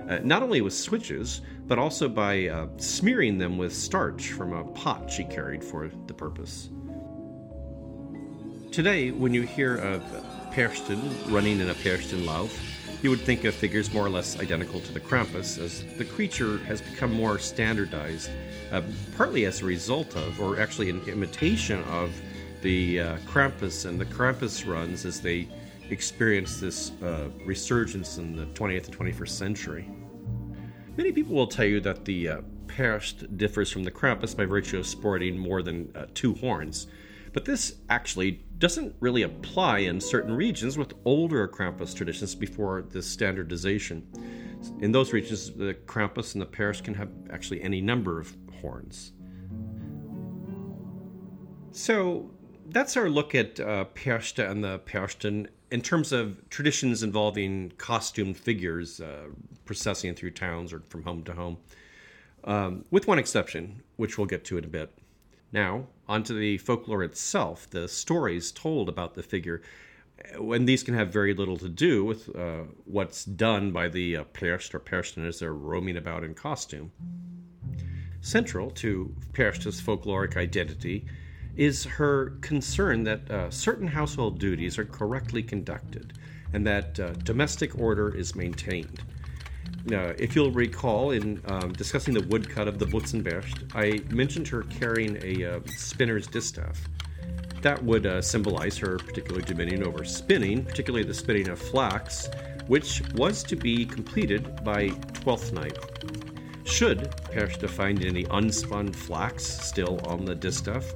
uh, 0.09 0.19
not 0.23 0.43
only 0.43 0.61
with 0.61 0.73
switches, 0.73 1.43
but 1.67 1.79
also 1.79 2.09
by 2.09 2.47
uh, 2.47 2.67
smearing 2.77 3.39
them 3.39 3.59
with 3.59 3.75
starch 3.75 4.33
from 4.33 4.53
a 4.53 4.65
pot 4.73 5.11
she 5.11 5.25
carried 5.25 5.63
for 5.63 5.91
the 6.07 6.15
purpose. 6.15 6.69
Today, 8.71 9.11
when 9.11 9.33
you 9.33 9.43
hear 9.43 9.77
of 9.77 10.03
Perchten 10.53 11.01
running 11.33 11.61
in 11.61 11.71
a 11.71 11.75
Perchtenlauf, 11.75 12.57
you 13.03 13.11
would 13.11 13.21
think 13.21 13.45
of 13.45 13.55
figures 13.55 13.93
more 13.93 14.07
or 14.07 14.11
less 14.11 14.39
identical 14.41 14.81
to 14.81 14.93
the 14.93 15.01
Krampus, 15.01 15.59
as 15.59 15.85
the 15.97 16.05
creature 16.05 16.59
has 16.59 16.81
become 16.81 17.13
more 17.13 17.39
standardized, 17.39 18.31
uh, 18.73 18.83
partly 19.17 19.45
as 19.45 19.63
a 19.63 19.65
result 19.65 20.17
of, 20.17 20.41
or 20.41 20.61
actually 20.61 20.91
an 20.91 21.01
imitation 21.07 21.83
of, 21.85 22.13
the 22.63 23.01
uh, 23.01 23.17
Krampus 23.19 23.87
and 23.87 24.01
the 24.01 24.07
Krampus 24.07 24.67
runs 24.67 25.05
as 25.05 25.21
they 25.21 25.47
experience 25.91 26.59
this 26.59 26.91
uh, 27.03 27.29
resurgence 27.45 28.19
in 28.19 28.35
the 28.35 28.47
20th 28.47 28.87
and 28.87 28.99
21st 28.99 29.29
century. 29.29 29.89
Many 30.97 31.13
people 31.13 31.35
will 31.35 31.47
tell 31.47 31.67
you 31.67 31.81
that 31.81 32.07
the 32.07 32.29
uh, 32.29 32.41
Percht 32.69 33.37
differs 33.37 33.71
from 33.71 33.85
the 33.85 33.91
Krampus 33.91 34.35
by 34.35 34.47
virtue 34.47 34.79
of 34.79 34.87
sporting 34.87 35.39
more 35.39 35.63
than 35.63 35.93
uh, 35.95 36.07
two 36.15 36.35
horns, 36.35 36.87
but 37.35 37.45
this 37.45 37.77
actually 37.91 38.43
doesn't 38.57 38.95
really 39.01 39.23
apply 39.23 39.81
in 39.81 40.01
certain 40.01 40.35
regions 40.35 40.79
with 40.79 40.95
older 41.05 41.47
Krampus 41.49 41.95
traditions 41.95 42.35
before 42.35 42.81
this 42.81 43.07
standardization. 43.07 44.07
In 44.81 44.91
those 44.91 45.13
regions, 45.13 45.53
the 45.53 45.75
Krampus 45.85 46.33
and 46.33 46.41
the 46.41 46.47
Percht 46.47 46.85
can 46.85 46.95
have 46.95 47.11
actually 47.31 47.61
any 47.63 47.83
number 47.83 48.19
of 48.19 48.35
horns. 48.63 49.13
So 51.73 52.31
that's 52.69 52.97
our 52.97 53.11
look 53.11 53.35
at 53.35 53.61
uh, 53.61 53.85
Perchta 53.95 54.51
and 54.51 54.65
the 54.65 54.79
Perchten 54.79 55.49
in 55.71 55.81
terms 55.81 56.13
of 56.13 56.49
traditions 56.49 57.03
involving 57.03 57.73
costumed 57.79 58.37
figures 58.37 59.01
uh, 59.01 59.27
processing 59.65 60.15
through 60.15 60.31
towns 60.31 60.73
or 60.73 60.81
from 60.89 61.03
home 61.03 61.23
to 61.25 61.33
home, 61.33 61.59
um, 62.45 62.85
with 62.91 63.09
one 63.09 63.19
exception, 63.19 63.83
which 63.97 64.17
we'll 64.17 64.27
get 64.27 64.45
to 64.45 64.59
in 64.59 64.65
a 64.65 64.69
bit. 64.69 64.97
Now, 65.53 65.87
onto 66.09 66.39
the 66.39 66.59
folklore 66.59 67.03
itself, 67.03 67.69
the 67.71 67.89
stories 67.89 68.53
told 68.53 68.89
about 68.89 69.15
the 69.15 69.23
figure, 69.23 69.63
and 70.39 70.69
these 70.69 70.83
can 70.83 70.95
have 70.95 71.13
very 71.13 71.35
little 71.35 71.57
to 71.59 71.69
do 71.69 72.05
with 72.05 72.35
uh, 72.37 72.65
what's 72.85 73.25
done 73.25 73.73
by 73.73 73.89
the 73.89 74.19
uh, 74.19 74.25
Percht 74.33 74.75
or 74.75 74.79
Perchten 74.79 75.27
as 75.27 75.41
they're 75.41 75.55
roaming 75.55 75.97
about 75.97 76.25
in 76.25 76.35
costume. 76.35 76.93
Central 78.21 78.71
to 78.73 79.15
Perchta's 79.33 79.81
folkloric 79.81 80.37
identity 80.37 81.07
is 81.57 81.85
her 81.85 82.31
concern 82.41 83.05
that 83.05 83.31
uh, 83.31 83.51
certain 83.51 83.87
household 83.87 84.39
duties 84.39 84.79
are 84.79 84.85
correctly 84.85 85.43
conducted 85.43 86.13
and 86.53 86.67
that 86.67 86.99
uh, 87.01 87.13
domestic 87.25 87.79
order 87.79 88.15
is 88.15 88.35
maintained. 88.35 89.03
Now, 89.87 90.13
if 90.19 90.35
you'll 90.35 90.53
recall, 90.53 91.13
in 91.13 91.41
um, 91.47 91.73
discussing 91.73 92.15
the 92.15 92.23
woodcut 92.23 92.69
of 92.69 92.79
the 92.79 92.87
Butzenbercht, 92.87 93.71
I 93.75 94.01
mentioned 94.13 94.49
her 94.49 94.63
carrying 94.65 95.19
a 95.23 95.57
uh, 95.57 95.61
spinner's 95.77 96.27
distaff. 96.27 96.89
That 97.63 97.83
would 97.83 98.07
uh, 98.07 98.21
symbolize 98.21 98.77
her 98.79 98.99
particular 98.99 99.41
dominion 99.41 99.85
over 99.85 100.05
spinning, 100.05 100.65
particularly 100.65 101.05
the 101.05 101.15
spinning 101.15 101.49
of 101.49 101.59
flax, 101.59 102.29
which 102.67 103.03
was 103.15 103.43
to 103.45 103.57
be 103.57 103.87
completed 103.87 104.65
by 104.65 104.89
Twelfth 105.15 105.53
Night. 105.53 105.79
Should 106.65 107.11
Perchta 107.31 107.69
find 107.69 108.05
any 108.05 108.25
unspun 108.25 108.95
flax 108.95 109.45
still 109.45 110.01
on 110.07 110.25
the 110.25 110.35
distaff 110.35 110.93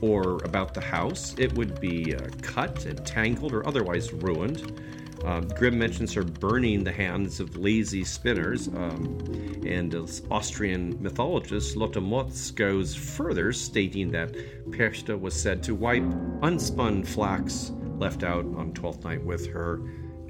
or 0.00 0.38
about 0.44 0.74
the 0.74 0.80
house, 0.80 1.34
it 1.38 1.52
would 1.54 1.80
be 1.80 2.14
uh, 2.14 2.28
cut 2.42 2.84
and 2.86 3.04
tangled 3.04 3.52
or 3.52 3.66
otherwise 3.66 4.12
ruined. 4.12 4.80
Um, 5.24 5.48
Grimm 5.48 5.78
mentions 5.78 6.12
her 6.14 6.22
burning 6.22 6.84
the 6.84 6.92
hands 6.92 7.40
of 7.40 7.56
lazy 7.56 8.04
spinners, 8.04 8.68
um, 8.68 9.18
and 9.66 9.90
the 9.90 10.22
Austrian 10.30 10.96
mythologist 11.02 11.76
Lotte 11.76 11.94
Motz 11.94 12.54
goes 12.54 12.94
further, 12.94 13.52
stating 13.52 14.12
that 14.12 14.32
Perchta 14.70 15.18
was 15.18 15.34
said 15.34 15.62
to 15.64 15.74
wipe 15.74 16.04
unspun 16.42 17.04
flax 17.04 17.72
left 17.98 18.22
out 18.22 18.44
on 18.56 18.72
Twelfth 18.74 19.04
Night 19.04 19.24
with 19.24 19.48
her 19.48 19.80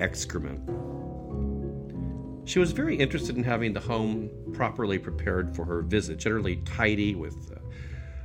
excrement. 0.01 0.61
She 2.49 2.59
was 2.59 2.73
very 2.73 2.97
interested 2.97 3.37
in 3.37 3.45
having 3.45 3.75
the 3.75 3.81
home 3.81 4.31
properly 4.55 4.99
prepared 4.99 5.55
for 5.55 5.67
her 5.67 5.83
visit, 5.83 6.17
generally 6.17 6.57
tidy 6.65 7.15
with 7.15 7.53
uh, 7.55 7.59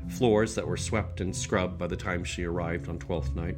floors 0.10 0.56
that 0.56 0.68
were 0.68 0.78
swept 0.78 1.22
and 1.22 1.36
scrubbed 1.36 1.78
by 1.78 1.88
the 1.88 1.96
time 1.96 2.24
she 2.24 2.44
arrived 2.44 2.89
on 2.89 3.00
Twelfth 3.00 3.36
Night. 3.36 3.58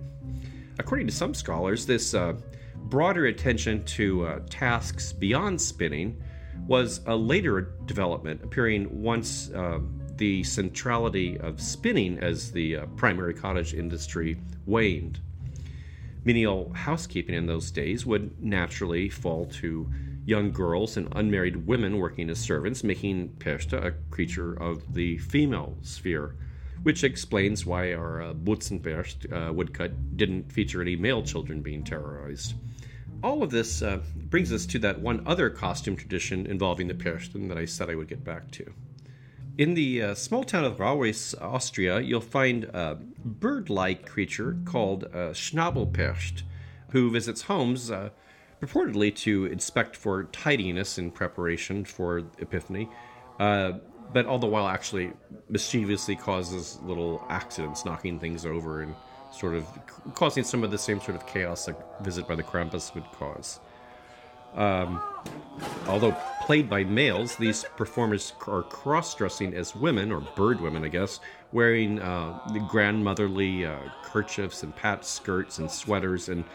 According 0.79 1.07
to 1.07 1.13
some 1.13 1.33
scholars, 1.33 1.85
this 1.85 2.13
uh, 2.13 2.33
broader 2.75 3.25
attention 3.27 3.83
to 3.85 4.25
uh, 4.25 4.39
tasks 4.49 5.13
beyond 5.13 5.59
spinning 5.59 6.21
was 6.67 7.01
a 7.05 7.15
later 7.15 7.73
development, 7.85 8.43
appearing 8.43 9.01
once 9.01 9.51
uh, 9.51 9.79
the 10.17 10.43
centrality 10.43 11.37
of 11.39 11.61
spinning 11.61 12.19
as 12.19 12.51
the 12.51 12.77
uh, 12.77 12.85
primary 12.95 13.33
cottage 13.33 13.73
industry 13.73 14.37
waned. 14.65 15.19
Menial 16.23 16.71
housekeeping 16.73 17.35
in 17.35 17.45
those 17.45 17.69
days 17.71 18.05
would 18.05 18.41
naturally 18.41 19.09
fall 19.09 19.45
to 19.45 19.89
young 20.25 20.51
girls 20.51 20.97
and 20.97 21.07
unmarried 21.15 21.67
women 21.67 21.97
working 21.97 22.29
as 22.29 22.39
servants, 22.39 22.83
making 22.83 23.29
Perchta 23.39 23.85
a 23.85 23.91
creature 24.09 24.53
of 24.53 24.93
the 24.93 25.17
female 25.19 25.77
sphere, 25.81 26.35
which 26.83 27.03
explains 27.03 27.65
why 27.65 27.93
our 27.93 28.21
uh, 28.21 28.33
Butzenbercht 28.33 29.31
uh, 29.31 29.53
woodcut 29.53 30.17
didn't 30.17 30.51
feature 30.51 30.81
any 30.81 30.95
male 30.95 31.21
children 31.23 31.61
being 31.61 31.83
terrorized. 31.83 32.55
All 33.23 33.43
of 33.43 33.51
this 33.51 33.81
uh, 33.81 34.01
brings 34.15 34.51
us 34.51 34.65
to 34.67 34.79
that 34.79 34.99
one 34.99 35.23
other 35.25 35.49
costume 35.49 35.95
tradition 35.95 36.45
involving 36.47 36.87
the 36.87 36.93
Perchten 36.93 37.47
that 37.47 37.57
I 37.57 37.65
said 37.65 37.89
I 37.89 37.95
would 37.95 38.07
get 38.07 38.23
back 38.23 38.51
to. 38.51 38.73
In 39.57 39.73
the 39.73 40.01
uh, 40.01 40.15
small 40.15 40.43
town 40.43 40.65
of 40.65 40.77
Rauris, 40.77 41.33
Austria, 41.41 42.01
you'll 42.01 42.19
find 42.19 42.65
a 42.65 42.99
bird 43.23 43.69
like 43.69 44.05
creature 44.05 44.57
called 44.65 45.05
uh, 45.05 45.31
Schnabelpercht, 45.31 46.41
who 46.89 47.09
visits 47.09 47.43
homes 47.43 47.89
uh, 47.89 48.09
purportedly 48.61 49.13
to 49.15 49.45
inspect 49.45 49.95
for 49.95 50.25
tidiness 50.25 50.97
in 50.97 51.11
preparation 51.11 51.85
for 51.85 52.19
Epiphany, 52.39 52.89
uh, 53.39 53.73
but 54.13 54.25
all 54.25 54.39
the 54.39 54.47
while 54.47 54.67
actually 54.67 55.11
mischievously 55.49 56.15
causes 56.15 56.79
little 56.83 57.25
accidents, 57.29 57.85
knocking 57.85 58.19
things 58.19 58.45
over 58.45 58.81
and 58.81 58.95
sort 59.31 59.55
of 59.55 59.67
causing 60.13 60.43
some 60.43 60.63
of 60.63 60.71
the 60.71 60.77
same 60.77 61.01
sort 61.01 61.15
of 61.15 61.27
chaos 61.27 61.67
a 61.67 61.75
visit 62.01 62.27
by 62.27 62.35
the 62.35 62.43
Krampus 62.43 62.93
would 62.95 63.03
cause. 63.11 63.59
Um, 64.55 65.01
although 65.87 66.15
played 66.45 66.69
by 66.69 66.85
males, 66.85 67.35
these 67.35 67.65
performers 67.75 68.33
are 68.47 68.63
cross 68.63 69.13
dressing 69.13 69.53
as 69.53 69.75
women, 69.75 70.11
or 70.11 70.21
bird 70.21 70.61
women, 70.61 70.85
I 70.85 70.87
guess, 70.87 71.19
wearing 71.51 71.99
uh, 71.99 72.39
grandmotherly 72.69 73.65
uh, 73.65 73.77
kerchiefs 74.03 74.63
and 74.63 74.73
pat 74.73 75.05
skirts 75.05 75.59
and 75.59 75.69
sweaters 75.69 76.29
and 76.29 76.45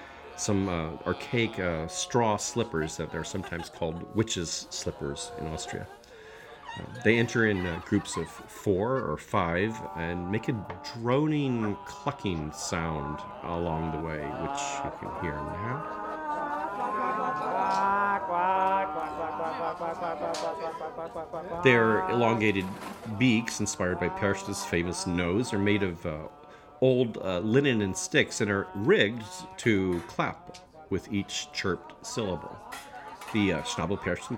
some 0.40 0.68
uh, 0.68 0.90
archaic 1.06 1.58
uh, 1.58 1.86
straw 1.86 2.36
slippers 2.36 2.96
that 2.96 3.14
are 3.14 3.24
sometimes 3.24 3.68
called 3.68 4.14
witches' 4.16 4.66
slippers 4.70 5.32
in 5.38 5.46
Austria. 5.48 5.86
Uh, 6.78 6.82
they 7.04 7.18
enter 7.18 7.46
in 7.46 7.66
uh, 7.66 7.80
groups 7.84 8.16
of 8.16 8.28
four 8.28 9.00
or 9.00 9.16
five 9.16 9.76
and 9.96 10.30
make 10.30 10.48
a 10.48 10.66
droning, 10.94 11.76
clucking 11.84 12.50
sound 12.52 13.18
along 13.42 13.92
the 13.92 13.98
way, 13.98 14.20
which 14.20 14.60
you 14.84 14.92
can 15.00 15.20
hear 15.20 15.34
now. 15.34 16.06
Their 21.62 22.08
elongated 22.08 22.64
beaks, 23.18 23.60
inspired 23.60 24.00
by 24.00 24.08
Perchta's 24.08 24.64
famous 24.64 25.06
nose, 25.06 25.52
are 25.52 25.58
made 25.58 25.82
of 25.82 26.06
uh, 26.06 26.18
old 26.80 27.18
uh, 27.18 27.40
linen 27.40 27.82
and 27.82 27.96
sticks 27.96 28.40
and 28.40 28.50
are 28.50 28.66
rigged 28.74 29.24
to 29.58 30.00
clap 30.08 30.58
with 30.90 31.12
each 31.12 31.48
chirped 31.52 32.06
syllable. 32.06 32.56
The 33.32 33.52
uh, 33.52 33.62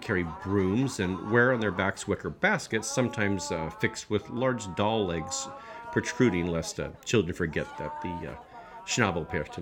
carry 0.01 0.27
brooms 0.43 1.01
and 1.01 1.31
wear 1.31 1.53
on 1.53 1.61
their 1.61 1.71
backs 1.71 2.07
wicker 2.07 2.29
baskets, 2.29 2.89
sometimes 2.89 3.51
uh, 3.51 3.71
fixed 3.71 4.11
with 4.11 4.29
large 4.29 4.75
doll 4.75 5.07
legs 5.07 5.49
protruding, 5.93 6.47
lest 6.49 6.79
uh, 6.79 6.91
children 7.05 7.35
forget 7.35 7.67
that 7.79 8.03
the 8.03 8.33
uh, 8.33 8.35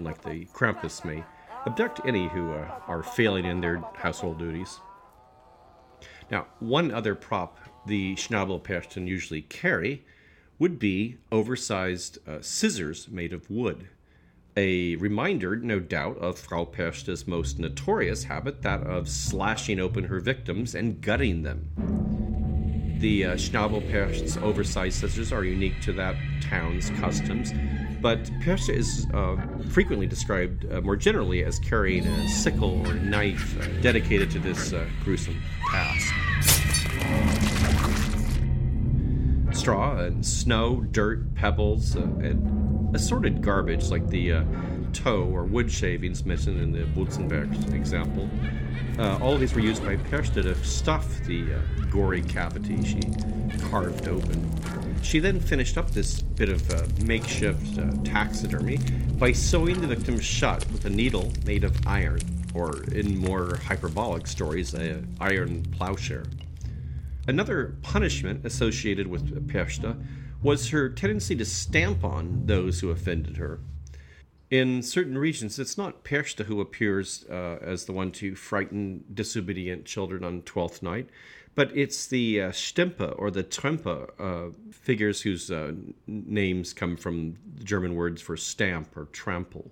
like 0.05 0.23
the 0.23 0.47
Krampus, 0.47 1.05
may 1.05 1.23
abduct 1.66 2.01
any 2.05 2.29
who 2.29 2.53
uh, 2.53 2.81
are 2.88 3.03
failing 3.03 3.45
in 3.45 3.61
their 3.61 3.83
household 3.95 4.38
duties. 4.38 4.81
Now, 6.31 6.47
one 6.59 6.90
other 6.90 7.14
prop 7.14 7.59
the 7.87 8.14
Schnabelperchten 8.14 9.07
usually 9.07 9.43
carry 9.43 10.05
would 10.61 10.79
be 10.79 11.16
oversized 11.33 12.18
uh, 12.29 12.38
scissors 12.40 13.09
made 13.09 13.33
of 13.33 13.51
wood. 13.51 13.88
A 14.57 14.96
reminder, 14.96 15.57
no 15.57 15.81
doubt, 15.81 16.18
of 16.18 16.38
Frau 16.38 16.66
Perchta's 16.66 17.27
most 17.27 17.59
notorious 17.59 18.25
habit, 18.25 18.61
that 18.62 18.83
of 18.83 19.09
slashing 19.09 19.81
open 19.81 20.05
her 20.05 20.20
victims 20.20 20.75
and 20.75 21.01
gutting 21.01 21.42
them. 21.42 21.70
The 23.01 23.25
uh, 23.25 23.35
Schnabelpercht's 23.37 24.37
oversized 24.37 25.01
scissors 25.01 25.33
are 25.33 25.44
unique 25.44 25.81
to 25.81 25.94
that 25.94 26.16
town's 26.42 26.90
customs, 26.90 27.55
but 28.03 28.23
Perchta 28.42 28.75
is 28.75 29.07
uh, 29.14 29.37
frequently 29.70 30.07
described 30.07 30.70
uh, 30.70 30.83
more 30.83 30.96
generally 30.96 31.42
as 31.42 31.59
carrying 31.61 32.07
a 32.07 32.29
sickle 32.29 32.87
or 32.87 32.94
knife 32.94 33.59
uh, 33.59 33.81
dedicated 33.81 34.31
to 34.33 34.38
this 34.38 34.75
uh, 34.75 34.85
gruesome 35.05 35.40
task. 35.70 37.39
Straw 39.61 39.99
and 39.99 40.25
snow, 40.25 40.81
dirt, 40.90 41.35
pebbles, 41.35 41.94
uh, 41.94 42.01
and 42.01 42.96
assorted 42.96 43.42
garbage 43.42 43.90
like 43.90 44.09
the 44.09 44.33
uh, 44.33 44.44
tow 44.94 45.25
or 45.25 45.44
wood 45.44 45.70
shavings 45.70 46.25
mentioned 46.25 46.59
in 46.59 46.73
the 46.73 46.85
Butzenberg 46.99 47.75
example. 47.75 48.27
Uh, 48.99 49.18
all 49.18 49.35
of 49.35 49.40
these 49.40 49.53
were 49.53 49.61
used 49.61 49.85
by 49.85 49.96
Perchta 49.96 50.42
to 50.44 50.55
stuff 50.64 51.07
the 51.27 51.44
uh, 51.53 51.59
gory 51.90 52.23
cavity 52.23 52.83
she 52.83 53.03
carved 53.68 54.09
open. 54.09 54.51
She 55.03 55.18
then 55.18 55.38
finished 55.38 55.77
up 55.77 55.90
this 55.90 56.23
bit 56.23 56.49
of 56.49 56.70
uh, 56.70 56.87
makeshift 57.05 57.79
uh, 57.79 57.90
taxidermy 58.03 58.79
by 59.18 59.33
sewing 59.33 59.83
the 59.83 59.87
victim 59.87 60.18
shut 60.18 60.64
with 60.73 60.87
a 60.87 60.90
needle 60.90 61.35
made 61.44 61.64
of 61.64 61.87
iron, 61.87 62.20
or 62.55 62.83
in 62.85 63.18
more 63.18 63.57
hyperbolic 63.57 64.27
stories, 64.27 64.73
an 64.73 65.07
iron 65.20 65.64
plowshare. 65.64 66.25
Another 67.28 67.76
punishment 67.83 68.44
associated 68.44 69.06
with 69.06 69.46
Perchta 69.48 70.02
was 70.42 70.70
her 70.70 70.88
tendency 70.88 71.37
to 71.37 71.44
stamp 71.44 72.02
on 72.02 72.46
those 72.46 72.80
who 72.80 72.90
offended 72.90 73.37
her. 73.37 73.61
In 74.50 74.83
certain 74.83 75.16
regions, 75.16 75.59
it's 75.59 75.78
not 75.78 76.02
Perchta 76.02 76.44
who 76.44 76.61
appears 76.61 77.24
uh, 77.30 77.59
as 77.61 77.85
the 77.85 77.92
one 77.92 78.11
to 78.12 78.35
frighten 78.35 79.04
disobedient 79.14 79.85
children 79.85 80.24
on 80.24 80.42
Twelfth 80.42 80.83
Night, 80.83 81.09
but 81.54 81.70
it's 81.76 82.06
the 82.06 82.42
uh, 82.42 82.52
or 83.16 83.30
the 83.30 83.44
Trempe 83.44 83.87
uh, 83.87 84.48
figures 84.72 85.20
whose 85.20 85.50
uh, 85.50 85.72
names 86.06 86.72
come 86.72 86.96
from 86.96 87.37
German 87.62 87.94
words 87.94 88.20
for 88.20 88.37
stamp 88.37 88.96
or 88.96 89.04
trample. 89.06 89.70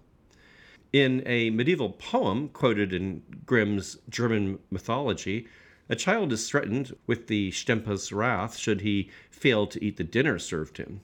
In 0.93 1.23
a 1.27 1.51
medieval 1.51 1.91
poem 1.91 2.49
quoted 2.49 2.93
in 2.93 3.23
Grimm's 3.47 3.99
German 4.09 4.59
mythology, 4.71 5.49
a 5.89 5.97
child 5.97 6.33
is 6.33 6.49
threatened 6.49 6.95
with 7.07 7.27
the 7.29 7.51
Stempe's 7.51 8.13
wrath 8.13 8.57
should 8.57 8.83
he 8.83 9.11
fail 9.31 9.67
to 9.67 9.83
eat 9.83 9.97
the 9.97 10.05
dinner 10.05 10.39
served 10.39 10.77
him. 10.77 11.01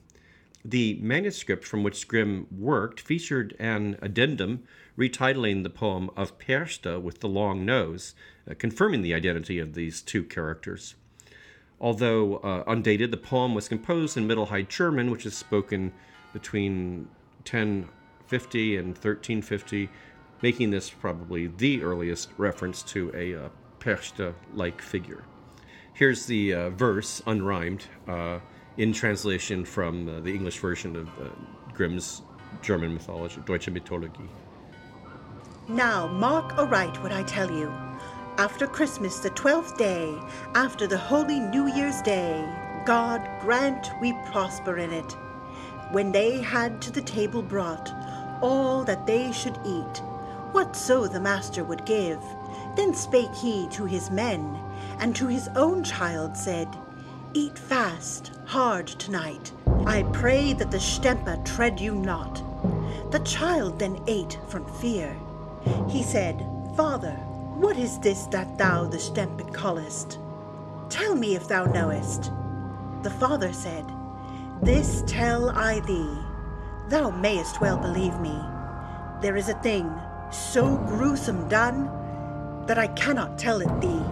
The 0.63 0.95
manuscript 1.01 1.63
from 1.63 1.83
which 1.83 2.07
Grimm 2.07 2.47
worked 2.51 2.99
featured 2.99 3.55
an 3.59 3.97
addendum 4.01 4.63
retitling 4.97 5.63
the 5.63 5.69
poem 5.69 6.09
of 6.15 6.39
Perchta 6.39 6.99
with 6.99 7.19
the 7.19 7.27
long 7.27 7.65
nose, 7.65 8.15
uh, 8.49 8.55
confirming 8.57 9.01
the 9.01 9.13
identity 9.13 9.59
of 9.59 9.73
these 9.73 10.01
two 10.01 10.23
characters. 10.23 10.95
Although 11.79 12.37
uh, 12.37 12.63
undated, 12.67 13.11
the 13.11 13.17
poem 13.17 13.53
was 13.53 13.67
composed 13.67 14.17
in 14.17 14.27
Middle 14.27 14.47
High 14.47 14.63
German, 14.63 15.11
which 15.11 15.25
is 15.25 15.35
spoken 15.35 15.93
between 16.33 17.09
1050 17.43 18.77
and 18.77 18.87
1350, 18.87 19.89
making 20.41 20.71
this 20.71 20.89
probably 20.89 21.47
the 21.47 21.83
earliest 21.83 22.29
reference 22.37 22.81
to 22.83 23.11
a 23.13 23.35
uh, 23.35 23.49
Perchta 23.85 24.33
like 24.55 24.81
figure. 24.81 25.23
Here's 25.93 26.25
the 26.25 26.53
uh, 26.53 26.69
verse, 26.71 27.21
unrhymed, 27.27 27.83
uh, 28.07 28.39
in 28.77 28.91
translation 28.91 29.63
from 29.63 30.09
uh, 30.09 30.19
the 30.21 30.33
English 30.33 30.57
version 30.59 30.95
of 30.95 31.07
uh, 31.07 31.29
Grimm's 31.73 32.23
German 32.63 32.95
mythology, 32.95 33.41
Deutsche 33.45 33.67
Mythologie. 33.67 34.27
Now 35.67 36.07
mark 36.07 36.57
aright 36.57 37.01
what 37.03 37.11
I 37.11 37.23
tell 37.23 37.51
you. 37.51 37.71
After 38.37 38.67
Christmas, 38.67 39.19
the 39.19 39.29
twelfth 39.29 39.77
day, 39.77 40.13
after 40.55 40.87
the 40.87 40.97
holy 40.97 41.39
New 41.39 41.67
Year's 41.73 42.01
Day, 42.01 42.43
God 42.85 43.21
grant 43.39 43.91
we 44.01 44.13
prosper 44.31 44.77
in 44.77 44.91
it. 44.91 45.15
When 45.91 46.11
they 46.11 46.41
had 46.41 46.81
to 46.81 46.91
the 46.91 47.01
table 47.01 47.41
brought 47.41 47.93
all 48.41 48.83
that 48.83 49.05
they 49.05 49.31
should 49.31 49.57
eat, 49.65 50.01
whatso 50.51 51.07
the 51.07 51.19
master 51.19 51.63
would 51.63 51.85
give, 51.85 52.19
then 52.75 52.93
spake 52.93 53.33
he 53.33 53.67
to 53.69 53.85
his 53.85 54.09
men, 54.11 54.59
and 54.99 55.15
to 55.15 55.27
his 55.27 55.49
own 55.55 55.83
child 55.83 56.35
said, 56.35 56.67
Eat 57.33 57.57
fast, 57.57 58.31
hard 58.45 58.87
tonight. 58.87 59.51
I 59.85 60.03
pray 60.13 60.53
that 60.53 60.71
the 60.71 60.79
Stempe 60.79 61.43
tread 61.45 61.79
you 61.79 61.95
not. 61.95 62.41
The 63.11 63.19
child 63.19 63.79
then 63.79 64.01
ate 64.07 64.39
from 64.47 64.65
fear. 64.79 65.15
He 65.89 66.03
said, 66.03 66.45
Father, 66.75 67.15
what 67.55 67.77
is 67.77 67.99
this 67.99 68.25
that 68.27 68.57
thou 68.57 68.85
the 68.85 68.99
Stempe 68.99 69.53
callest? 69.53 70.19
Tell 70.89 71.15
me 71.15 71.35
if 71.35 71.47
thou 71.47 71.65
knowest. 71.65 72.31
The 73.03 73.09
father 73.09 73.53
said, 73.53 73.85
This 74.61 75.03
tell 75.07 75.49
I 75.49 75.79
thee. 75.81 76.17
Thou 76.89 77.09
mayest 77.11 77.61
well 77.61 77.77
believe 77.77 78.19
me. 78.19 78.37
There 79.21 79.37
is 79.37 79.49
a 79.49 79.59
thing 79.61 79.93
so 80.31 80.77
gruesome 80.87 81.47
done 81.47 81.89
that 82.67 82.77
I 82.77 82.87
cannot 82.87 83.37
tell 83.37 83.61
it 83.61 83.81
thee. 83.81 84.03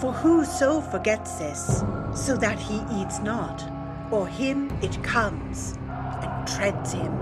For 0.00 0.12
whoso 0.12 0.80
forgets 0.80 1.34
this, 1.36 1.82
so 2.14 2.36
that 2.36 2.58
he 2.58 2.82
eats 2.92 3.20
not, 3.20 3.62
or 4.10 4.26
him 4.26 4.70
it 4.82 5.02
comes 5.02 5.74
and 5.78 6.46
treads 6.48 6.92
him. 6.92 7.12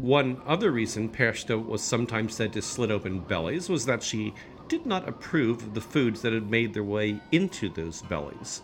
One 0.00 0.40
other 0.46 0.70
reason 0.70 1.08
Perchta 1.08 1.56
was 1.56 1.82
sometimes 1.82 2.34
said 2.34 2.52
to 2.52 2.62
slit 2.62 2.90
open 2.90 3.20
bellies 3.20 3.70
was 3.70 3.86
that 3.86 4.02
she 4.02 4.34
did 4.68 4.84
not 4.84 5.08
approve 5.08 5.62
of 5.62 5.74
the 5.74 5.80
foods 5.80 6.20
that 6.22 6.32
had 6.32 6.50
made 6.50 6.74
their 6.74 6.84
way 6.84 7.20
into 7.32 7.70
those 7.70 8.02
bellies. 8.02 8.62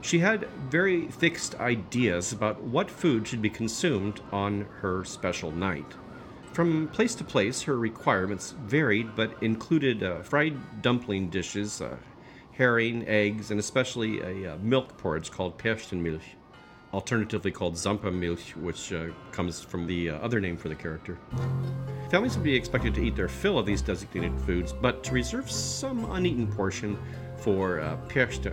She 0.00 0.18
had 0.18 0.48
very 0.70 1.08
fixed 1.08 1.56
ideas 1.56 2.32
about 2.32 2.62
what 2.62 2.90
food 2.90 3.26
should 3.26 3.42
be 3.42 3.50
consumed 3.50 4.20
on 4.32 4.66
her 4.80 5.04
special 5.04 5.50
night. 5.50 5.94
From 6.58 6.88
place 6.88 7.14
to 7.14 7.22
place, 7.22 7.62
her 7.62 7.78
requirements 7.78 8.52
varied, 8.64 9.14
but 9.14 9.40
included 9.44 10.02
uh, 10.02 10.22
fried 10.22 10.82
dumpling 10.82 11.30
dishes, 11.30 11.80
uh, 11.80 11.96
herring, 12.50 13.06
eggs, 13.06 13.52
and 13.52 13.60
especially 13.60 14.20
a 14.22 14.54
uh, 14.54 14.56
milk 14.56 14.96
porridge 14.98 15.30
called 15.30 15.56
Perchtenmilch, 15.56 16.34
alternatively 16.92 17.52
called 17.52 17.74
Zampamilch, 17.74 18.56
which 18.56 18.92
uh, 18.92 19.10
comes 19.30 19.60
from 19.60 19.86
the 19.86 20.10
uh, 20.10 20.16
other 20.16 20.40
name 20.40 20.56
for 20.56 20.68
the 20.68 20.74
character. 20.74 21.16
Families 22.10 22.34
would 22.34 22.42
be 22.42 22.56
expected 22.56 22.92
to 22.96 23.04
eat 23.04 23.14
their 23.14 23.28
fill 23.28 23.56
of 23.60 23.64
these 23.64 23.80
designated 23.80 24.36
foods, 24.40 24.72
but 24.72 25.04
to 25.04 25.12
reserve 25.12 25.48
some 25.48 26.10
uneaten 26.10 26.48
portion 26.48 26.98
for 27.36 27.78
uh, 27.78 27.96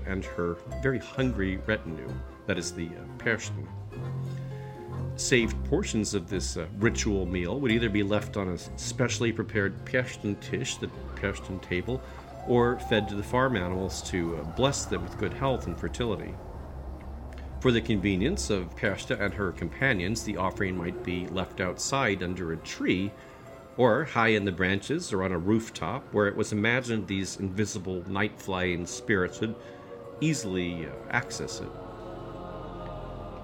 and 0.05 0.23
her 0.23 0.57
very 0.83 0.99
hungry 0.99 1.57
retinue, 1.65 2.13
that 2.45 2.59
is 2.59 2.71
the 2.71 2.85
uh, 2.85 3.17
Perchten. 3.17 3.67
Saved 5.17 5.63
portions 5.65 6.13
of 6.13 6.29
this 6.29 6.57
uh, 6.57 6.67
ritual 6.77 7.25
meal 7.25 7.59
would 7.61 7.71
either 7.71 7.89
be 7.89 8.03
left 8.03 8.35
on 8.35 8.49
a 8.49 8.57
specially 8.77 9.31
prepared 9.31 9.85
Perchten 9.85 10.35
tish, 10.41 10.75
the 10.75 10.89
Perchten 11.15 11.59
table, 11.59 12.01
or 12.47 12.77
fed 12.79 13.07
to 13.07 13.15
the 13.15 13.23
farm 13.23 13.55
animals 13.55 14.01
to 14.09 14.35
uh, 14.35 14.43
bless 14.55 14.85
them 14.85 15.03
with 15.03 15.17
good 15.17 15.33
health 15.33 15.67
and 15.67 15.79
fertility. 15.79 16.33
For 17.61 17.71
the 17.71 17.81
convenience 17.81 18.49
of 18.49 18.75
Perchta 18.75 19.19
and 19.19 19.33
her 19.33 19.53
companions, 19.53 20.23
the 20.23 20.35
offering 20.35 20.77
might 20.77 21.01
be 21.03 21.27
left 21.27 21.61
outside 21.61 22.21
under 22.21 22.51
a 22.51 22.57
tree, 22.57 23.09
or 23.77 24.03
high 24.03 24.27
in 24.29 24.43
the 24.43 24.51
branches 24.51 25.13
or 25.13 25.23
on 25.23 25.31
a 25.31 25.37
rooftop, 25.37 26.13
where 26.13 26.27
it 26.27 26.35
was 26.35 26.51
imagined 26.51 27.07
these 27.07 27.37
invisible 27.37 28.03
night 28.09 28.37
flying 28.37 28.85
spirits 28.85 29.39
would 29.39 29.55
easily 30.19 30.85
uh, 30.85 30.89
access 31.09 31.61
it. 31.61 31.69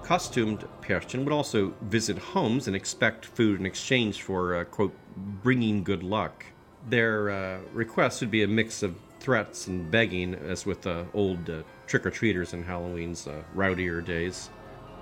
Costumed 0.02 0.66
Perchten 0.80 1.24
would 1.24 1.32
also 1.32 1.72
visit 1.82 2.18
homes 2.18 2.66
and 2.66 2.74
expect 2.74 3.24
food 3.24 3.60
in 3.60 3.66
exchange 3.66 4.22
for, 4.22 4.56
uh, 4.56 4.64
quote, 4.64 4.94
bringing 5.42 5.84
good 5.84 6.02
luck. 6.02 6.44
Their 6.88 7.30
uh, 7.30 7.58
requests 7.72 8.20
would 8.20 8.30
be 8.30 8.42
a 8.42 8.48
mix 8.48 8.82
of 8.82 8.96
threats 9.20 9.68
and 9.68 9.88
begging, 9.90 10.34
as 10.34 10.66
with 10.66 10.86
uh, 10.86 11.04
old 11.14 11.48
uh, 11.48 11.62
trick 11.86 12.04
or 12.04 12.10
treaters 12.10 12.52
in 12.52 12.64
Halloween's 12.64 13.28
uh, 13.28 13.42
rowdier 13.54 14.04
days. 14.04 14.50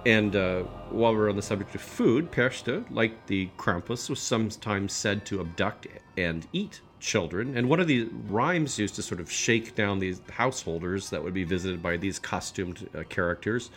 And 0.04 0.36
uh, 0.36 0.62
while 0.90 1.14
we're 1.14 1.30
on 1.30 1.36
the 1.36 1.42
subject 1.42 1.74
of 1.74 1.80
food, 1.80 2.30
Perchta, 2.30 2.84
like 2.90 3.26
the 3.26 3.48
Krampus, 3.56 4.10
was 4.10 4.20
sometimes 4.20 4.92
said 4.92 5.24
to 5.26 5.40
abduct 5.40 5.86
and 6.18 6.46
eat 6.52 6.82
children. 7.00 7.56
And 7.56 7.68
one 7.70 7.80
of 7.80 7.86
the 7.86 8.08
rhymes 8.28 8.78
used 8.78 8.94
to 8.96 9.02
sort 9.02 9.20
of 9.20 9.30
shake 9.30 9.74
down 9.74 9.98
these 9.98 10.20
householders 10.30 11.08
that 11.10 11.22
would 11.22 11.34
be 11.34 11.44
visited 11.44 11.82
by 11.82 11.96
these 11.96 12.18
costumed 12.18 12.86
characters 13.08 13.70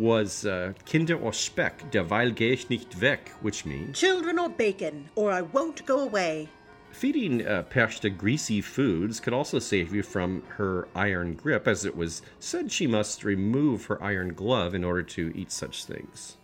was 0.00 0.46
uh, 0.46 0.72
Kinder 0.90 1.16
or 1.16 1.32
Speck, 1.32 1.90
derweil 1.90 2.30
gehe 2.30 2.52
ich 2.52 2.70
nicht 2.70 3.00
weg, 3.00 3.20
which 3.42 3.66
means 3.66 3.98
Children 3.98 4.38
or 4.38 4.48
bacon, 4.48 5.10
or 5.14 5.30
I 5.30 5.42
won't 5.42 5.84
go 5.84 6.00
away. 6.00 6.48
Feeding 6.90 7.46
uh, 7.46 7.62
Perchta 7.70 8.10
greasy 8.10 8.60
foods 8.60 9.20
could 9.20 9.32
also 9.32 9.58
save 9.58 9.94
you 9.94 10.02
from 10.02 10.42
her 10.56 10.88
iron 10.94 11.34
grip, 11.34 11.68
as 11.68 11.84
it 11.84 11.94
was 11.94 12.22
said 12.40 12.72
she 12.72 12.86
must 12.86 13.22
remove 13.22 13.84
her 13.84 14.02
iron 14.02 14.34
glove 14.34 14.74
in 14.74 14.82
order 14.82 15.02
to 15.02 15.32
eat 15.36 15.52
such 15.52 15.84
things. 15.84 16.36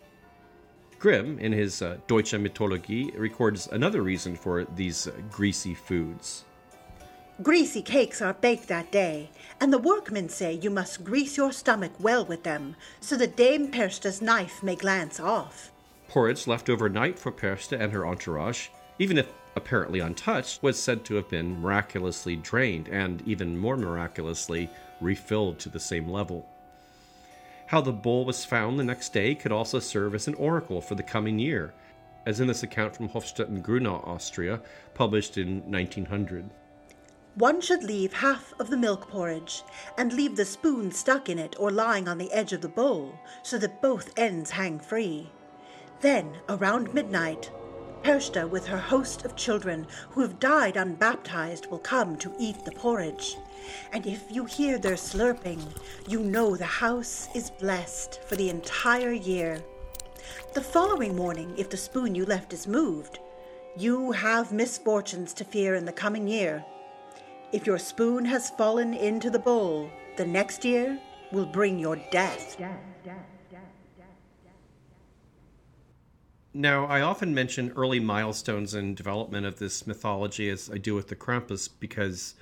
Grimm, 0.99 1.37
in 1.39 1.51
his 1.51 1.81
uh, 1.81 1.97
Deutsche 2.07 2.33
Mythologie, 2.33 3.17
records 3.19 3.67
another 3.67 4.01
reason 4.01 4.35
for 4.35 4.63
these 4.63 5.07
uh, 5.07 5.11
greasy 5.29 5.73
foods. 5.73 6.45
Greasy 7.43 7.83
cakes 7.83 8.19
are 8.19 8.33
baked 8.33 8.67
that 8.67 8.91
day, 8.91 9.29
and 9.59 9.71
the 9.71 9.77
workmen 9.77 10.27
say 10.27 10.53
you 10.53 10.71
must 10.71 11.03
grease 11.03 11.37
your 11.37 11.51
stomach 11.51 11.91
well 11.99 12.25
with 12.25 12.41
them, 12.41 12.75
so 12.99 13.15
that 13.15 13.35
Dame 13.35 13.71
Perchta's 13.71 14.23
knife 14.23 14.63
may 14.63 14.75
glance 14.75 15.19
off. 15.19 15.71
Porridge 16.07 16.47
left 16.47 16.67
overnight 16.67 17.19
for 17.19 17.31
Perchta 17.31 17.79
and 17.79 17.93
her 17.93 18.07
entourage, 18.07 18.69
even 18.97 19.19
if 19.19 19.31
apparently 19.55 19.99
untouched, 19.99 20.63
was 20.63 20.81
said 20.81 21.05
to 21.05 21.13
have 21.13 21.29
been 21.29 21.61
miraculously 21.61 22.35
drained 22.35 22.87
and 22.87 23.21
even 23.27 23.55
more 23.55 23.77
miraculously 23.77 24.67
refilled 24.99 25.59
to 25.59 25.69
the 25.69 25.79
same 25.79 26.09
level. 26.09 26.49
How 27.67 27.81
the 27.81 27.93
bowl 27.93 28.25
was 28.25 28.45
found 28.45 28.79
the 28.79 28.83
next 28.83 29.13
day 29.13 29.35
could 29.35 29.51
also 29.51 29.77
serve 29.77 30.15
as 30.15 30.27
an 30.27 30.33
oracle 30.35 30.81
for 30.81 30.95
the 30.95 31.03
coming 31.03 31.37
year, 31.37 31.71
as 32.25 32.39
in 32.39 32.47
this 32.47 32.63
account 32.63 32.95
from 32.95 33.09
Hofstetten 33.09 33.61
Grunau, 33.61 34.03
Austria, 34.07 34.59
published 34.95 35.37
in 35.37 35.61
1900. 35.71 36.49
One 37.37 37.61
should 37.61 37.83
leave 37.83 38.13
half 38.13 38.55
of 38.59 38.71
the 38.71 38.77
milk 38.77 39.09
porridge, 39.09 39.61
and 39.95 40.11
leave 40.11 40.35
the 40.35 40.43
spoon 40.43 40.91
stuck 40.91 41.29
in 41.29 41.37
it 41.37 41.55
or 41.59 41.69
lying 41.69 42.07
on 42.07 42.17
the 42.17 42.31
edge 42.31 42.51
of 42.51 42.61
the 42.61 42.67
bowl, 42.67 43.13
so 43.43 43.59
that 43.59 43.79
both 43.79 44.11
ends 44.17 44.49
hang 44.49 44.79
free. 44.79 45.29
Then, 46.01 46.37
around 46.49 46.95
midnight, 46.95 47.51
Perchta, 48.01 48.49
with 48.49 48.65
her 48.65 48.79
host 48.79 49.23
of 49.23 49.35
children 49.35 49.85
who 50.09 50.21
have 50.21 50.39
died 50.39 50.77
unbaptized, 50.77 51.67
will 51.67 51.77
come 51.77 52.17
to 52.17 52.33
eat 52.39 52.65
the 52.65 52.71
porridge. 52.71 53.37
And 53.93 54.07
if 54.07 54.23
you 54.31 54.45
hear 54.45 54.79
their 54.79 54.95
slurping, 54.95 55.61
you 56.07 56.21
know 56.21 56.55
the 56.55 56.65
house 56.65 57.29
is 57.35 57.51
blessed 57.51 58.19
for 58.23 58.35
the 58.35 58.49
entire 58.49 59.11
year. 59.11 59.63
The 60.55 60.61
following 60.61 61.15
morning, 61.15 61.53
if 61.55 61.69
the 61.69 61.77
spoon 61.77 62.15
you 62.15 62.25
left 62.25 62.51
is 62.51 62.65
moved, 62.65 63.19
you 63.77 64.11
have 64.13 64.51
misfortunes 64.51 65.33
to 65.33 65.43
fear 65.43 65.75
in 65.75 65.85
the 65.85 65.91
coming 65.91 66.27
year. 66.27 66.65
If 67.53 67.65
your 67.65 67.79
spoon 67.79 68.25
has 68.25 68.49
fallen 68.49 68.93
into 68.93 69.29
the 69.29 69.39
bowl, 69.39 69.89
the 70.17 70.25
next 70.25 70.65
year 70.65 70.99
will 71.31 71.45
bring 71.45 71.79
your 71.79 71.95
death. 72.11 72.57
Now, 76.53 76.85
I 76.87 77.01
often 77.01 77.33
mention 77.33 77.71
early 77.75 77.99
milestones 77.99 78.73
in 78.73 78.95
development 78.95 79.45
of 79.45 79.59
this 79.59 79.87
mythology 79.87 80.49
as 80.49 80.69
I 80.69 80.77
do 80.77 80.95
with 80.95 81.07
the 81.07 81.15
Krampus 81.15 81.69
because 81.79 82.35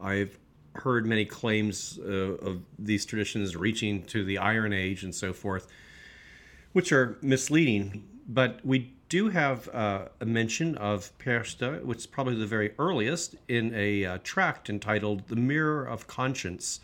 I've 0.00 0.38
heard 0.74 1.06
many 1.06 1.24
claims 1.24 1.98
uh, 2.04 2.10
of 2.10 2.62
these 2.78 3.06
traditions 3.06 3.56
reaching 3.56 4.02
to 4.04 4.24
the 4.24 4.38
Iron 4.38 4.72
Age 4.72 5.04
and 5.04 5.14
so 5.14 5.32
forth, 5.32 5.68
which 6.72 6.92
are 6.92 7.16
misleading. 7.22 8.09
But 8.32 8.64
we 8.64 8.92
do 9.08 9.30
have 9.30 9.68
uh, 9.70 10.04
a 10.20 10.24
mention 10.24 10.76
of 10.76 11.10
Perchta, 11.18 11.84
which 11.84 11.98
is 11.98 12.06
probably 12.06 12.36
the 12.36 12.46
very 12.46 12.74
earliest, 12.78 13.34
in 13.48 13.74
a 13.74 14.04
uh, 14.04 14.18
tract 14.22 14.70
entitled 14.70 15.26
The 15.26 15.34
Mirror 15.34 15.86
of 15.86 16.06
Conscience, 16.06 16.78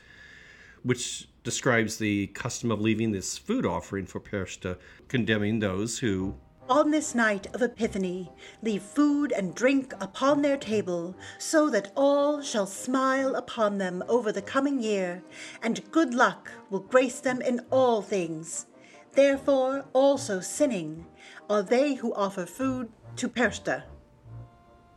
which 0.82 1.28
describes 1.44 1.98
the 1.98 2.26
custom 2.28 2.72
of 2.72 2.80
leaving 2.80 3.12
this 3.12 3.38
food 3.38 3.64
offering 3.64 4.06
for 4.06 4.18
Perchta, 4.18 4.76
condemning 5.06 5.60
those 5.60 6.00
who 6.00 6.34
On 6.68 6.90
this 6.90 7.14
night 7.14 7.46
of 7.54 7.62
Epiphany, 7.62 8.28
leave 8.60 8.82
food 8.82 9.30
and 9.30 9.54
drink 9.54 9.94
upon 10.00 10.42
their 10.42 10.56
table, 10.56 11.14
so 11.38 11.70
that 11.70 11.92
all 11.94 12.42
shall 12.42 12.66
smile 12.66 13.36
upon 13.36 13.78
them 13.78 14.02
over 14.08 14.32
the 14.32 14.42
coming 14.42 14.82
year, 14.82 15.22
and 15.62 15.88
good 15.92 16.12
luck 16.12 16.50
will 16.70 16.80
grace 16.80 17.20
them 17.20 17.40
in 17.40 17.60
all 17.70 18.02
things. 18.02 18.66
Therefore, 19.12 19.84
also 19.94 20.40
sinning 20.40 21.06
are 21.48 21.62
they 21.62 21.94
who 21.94 22.14
offer 22.14 22.46
food 22.46 22.90
to 23.16 23.28
Perchta. 23.28 23.84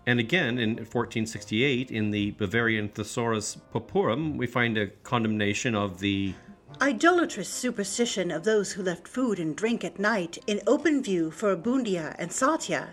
And 0.05 0.19
again, 0.19 0.57
in 0.57 0.71
1468, 0.71 1.91
in 1.91 2.11
the 2.11 2.31
Bavarian 2.31 2.89
Thesaurus 2.89 3.57
Populorum, 3.73 4.37
we 4.37 4.47
find 4.47 4.77
a 4.77 4.87
condemnation 4.87 5.75
of 5.75 5.99
the 5.99 6.33
Idolatrous 6.81 7.49
superstition 7.49 8.31
of 8.31 8.43
those 8.43 8.71
who 8.71 8.83
left 8.83 9.07
food 9.07 9.37
and 9.37 9.55
drink 9.55 9.83
at 9.83 9.99
night 9.99 10.37
in 10.47 10.61
open 10.65 11.03
view 11.03 11.29
for 11.29 11.53
Abundia 11.55 12.15
and 12.17 12.31
Satia, 12.31 12.87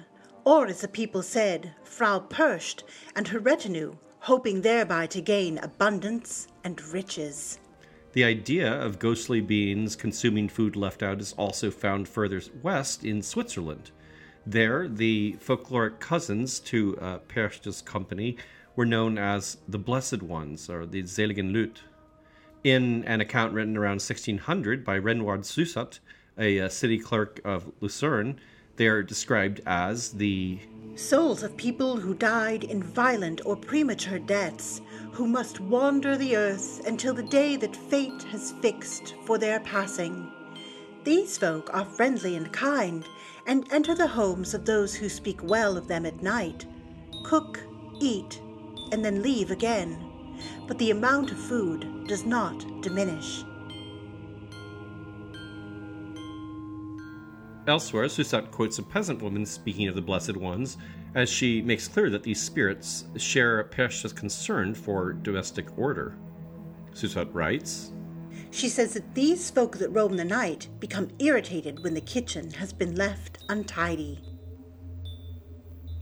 or 0.44 0.66
as 0.66 0.80
the 0.80 0.88
people 0.88 1.22
said, 1.22 1.72
Frau 1.84 2.18
Percht 2.18 2.82
and 3.14 3.28
her 3.28 3.38
retinue, 3.38 3.96
hoping 4.18 4.60
thereby 4.60 5.06
to 5.06 5.20
gain 5.20 5.58
abundance 5.58 6.48
and 6.64 6.82
riches. 6.82 7.60
The 8.16 8.24
idea 8.24 8.72
of 8.72 8.98
ghostly 8.98 9.42
beings 9.42 9.94
consuming 9.94 10.48
food 10.48 10.74
left 10.74 11.02
out 11.02 11.20
is 11.20 11.34
also 11.34 11.70
found 11.70 12.08
further 12.08 12.40
west 12.62 13.04
in 13.04 13.20
Switzerland. 13.20 13.90
There, 14.46 14.88
the 14.88 15.36
folkloric 15.38 16.00
cousins 16.00 16.58
to 16.60 16.96
uh, 16.98 17.18
company 17.84 18.38
were 18.74 18.86
known 18.86 19.18
as 19.18 19.58
the 19.68 19.78
Blessed 19.78 20.22
Ones, 20.22 20.70
or 20.70 20.86
the 20.86 21.02
Seligen 21.02 21.52
Leute. 21.52 21.82
In 22.64 23.04
an 23.04 23.20
account 23.20 23.52
written 23.52 23.76
around 23.76 24.00
1600 24.00 24.82
by 24.82 24.98
Renward 24.98 25.40
Cysat, 25.40 25.98
a, 26.38 26.60
uh 26.60 26.68
city 26.70 26.98
clerk 26.98 27.42
of 27.44 27.70
Lucerne, 27.82 28.40
they 28.76 28.86
are 28.86 29.02
described 29.02 29.60
as 29.66 30.12
the 30.12 30.58
Souls 30.96 31.42
of 31.42 31.54
people 31.58 31.98
who 31.98 32.14
died 32.14 32.64
in 32.64 32.82
violent 32.82 33.44
or 33.44 33.54
premature 33.54 34.18
deaths, 34.18 34.80
who 35.12 35.26
must 35.26 35.60
wander 35.60 36.16
the 36.16 36.34
earth 36.34 36.86
until 36.86 37.12
the 37.12 37.22
day 37.22 37.54
that 37.54 37.76
fate 37.76 38.22
has 38.30 38.54
fixed 38.62 39.14
for 39.26 39.36
their 39.36 39.60
passing. 39.60 40.32
These 41.04 41.36
folk 41.36 41.68
are 41.74 41.84
friendly 41.84 42.34
and 42.34 42.50
kind, 42.50 43.04
and 43.46 43.70
enter 43.70 43.94
the 43.94 44.06
homes 44.06 44.54
of 44.54 44.64
those 44.64 44.94
who 44.94 45.10
speak 45.10 45.42
well 45.42 45.76
of 45.76 45.86
them 45.86 46.06
at 46.06 46.22
night, 46.22 46.64
cook, 47.24 47.60
eat, 48.00 48.40
and 48.90 49.04
then 49.04 49.22
leave 49.22 49.50
again. 49.50 50.02
But 50.66 50.78
the 50.78 50.92
amount 50.92 51.30
of 51.30 51.38
food 51.38 52.06
does 52.06 52.24
not 52.24 52.64
diminish. 52.80 53.44
Elsewhere, 57.68 58.06
Cysat 58.06 58.52
quotes 58.52 58.78
a 58.78 58.82
peasant 58.82 59.20
woman 59.20 59.44
speaking 59.44 59.88
of 59.88 59.96
the 59.96 60.00
Blessed 60.00 60.36
Ones, 60.36 60.76
as 61.16 61.28
she 61.28 61.60
makes 61.62 61.88
clear 61.88 62.10
that 62.10 62.22
these 62.22 62.40
spirits 62.40 63.06
share 63.16 63.64
Perchta's 63.64 64.12
concern 64.12 64.72
for 64.72 65.12
domestic 65.12 65.76
order. 65.76 66.16
Cysat 66.92 67.28
writes, 67.34 67.90
She 68.52 68.68
says 68.68 68.94
that 68.94 69.14
these 69.14 69.50
folk 69.50 69.78
that 69.78 69.88
roam 69.90 70.16
the 70.16 70.24
night 70.24 70.68
become 70.78 71.08
irritated 71.18 71.82
when 71.82 71.94
the 71.94 72.00
kitchen 72.00 72.52
has 72.52 72.72
been 72.72 72.94
left 72.94 73.38
untidy. 73.48 74.20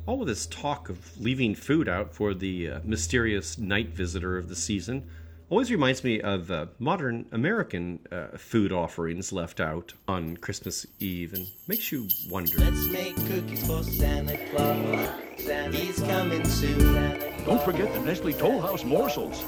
All 0.06 0.20
of 0.20 0.28
this 0.28 0.46
talk 0.46 0.90
of 0.90 1.18
leaving 1.18 1.54
food 1.54 1.88
out 1.88 2.12
for 2.12 2.34
the 2.34 2.72
uh, 2.72 2.80
mysterious 2.84 3.56
night 3.56 3.94
visitor 3.94 4.36
of 4.36 4.50
the 4.50 4.56
season 4.56 5.08
always 5.50 5.70
reminds 5.70 6.02
me 6.02 6.20
of 6.20 6.50
uh, 6.50 6.66
modern 6.78 7.26
American 7.32 8.00
uh, 8.10 8.36
food 8.36 8.72
offerings 8.72 9.32
left 9.32 9.60
out 9.60 9.92
on 10.08 10.36
Christmas 10.38 10.86
Eve 10.98 11.34
and 11.34 11.46
makes 11.68 11.92
you 11.92 12.08
wonder. 12.30 12.58
Let's 12.58 12.86
make 12.88 13.16
cookies 13.16 13.66
for 13.66 13.82
Santa 13.82 14.38
Claus. 14.50 15.08
Santa 15.38 15.76
He's 15.76 16.00
coming 16.00 16.44
soon. 16.44 17.18
Don't 17.44 17.62
forget 17.62 17.92
the 17.92 18.00
Nestle 18.00 18.32
Toll 18.32 18.60
House 18.60 18.84
morsels. 18.84 19.44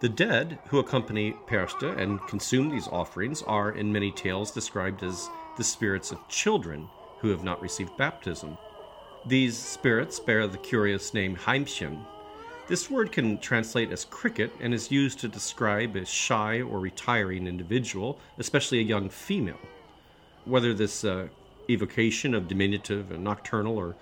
The 0.00 0.08
dead 0.08 0.60
who 0.68 0.78
accompany 0.78 1.32
Perchta 1.48 1.98
and 1.98 2.24
consume 2.28 2.70
these 2.70 2.86
offerings 2.86 3.42
are, 3.42 3.72
in 3.72 3.92
many 3.92 4.12
tales, 4.12 4.52
described 4.52 5.02
as 5.02 5.28
the 5.56 5.64
spirits 5.64 6.12
of 6.12 6.28
children 6.28 6.88
who 7.18 7.30
have 7.30 7.42
not 7.42 7.60
received 7.60 7.96
baptism. 7.96 8.56
These 9.26 9.58
spirits 9.58 10.20
bear 10.20 10.46
the 10.46 10.58
curious 10.58 11.12
name 11.12 11.36
Heimchen. 11.36 11.98
This 12.68 12.90
word 12.90 13.12
can 13.12 13.38
translate 13.38 13.90
as 13.90 14.04
cricket 14.04 14.52
and 14.60 14.72
is 14.72 14.90
used 14.90 15.18
to 15.20 15.28
describe 15.28 15.96
a 15.96 16.04
shy 16.04 16.60
or 16.60 16.80
retiring 16.80 17.46
individual, 17.46 18.18
especially 18.38 18.78
a 18.78 18.82
young 18.82 19.08
female. 19.08 19.58
Whether 20.44 20.72
this 20.72 21.04
uh, 21.04 21.28
evocation 21.68 22.34
of 22.34 22.48
diminutive 22.48 23.10
and 23.10 23.24
nocturnal 23.24 23.76
or 23.76 23.96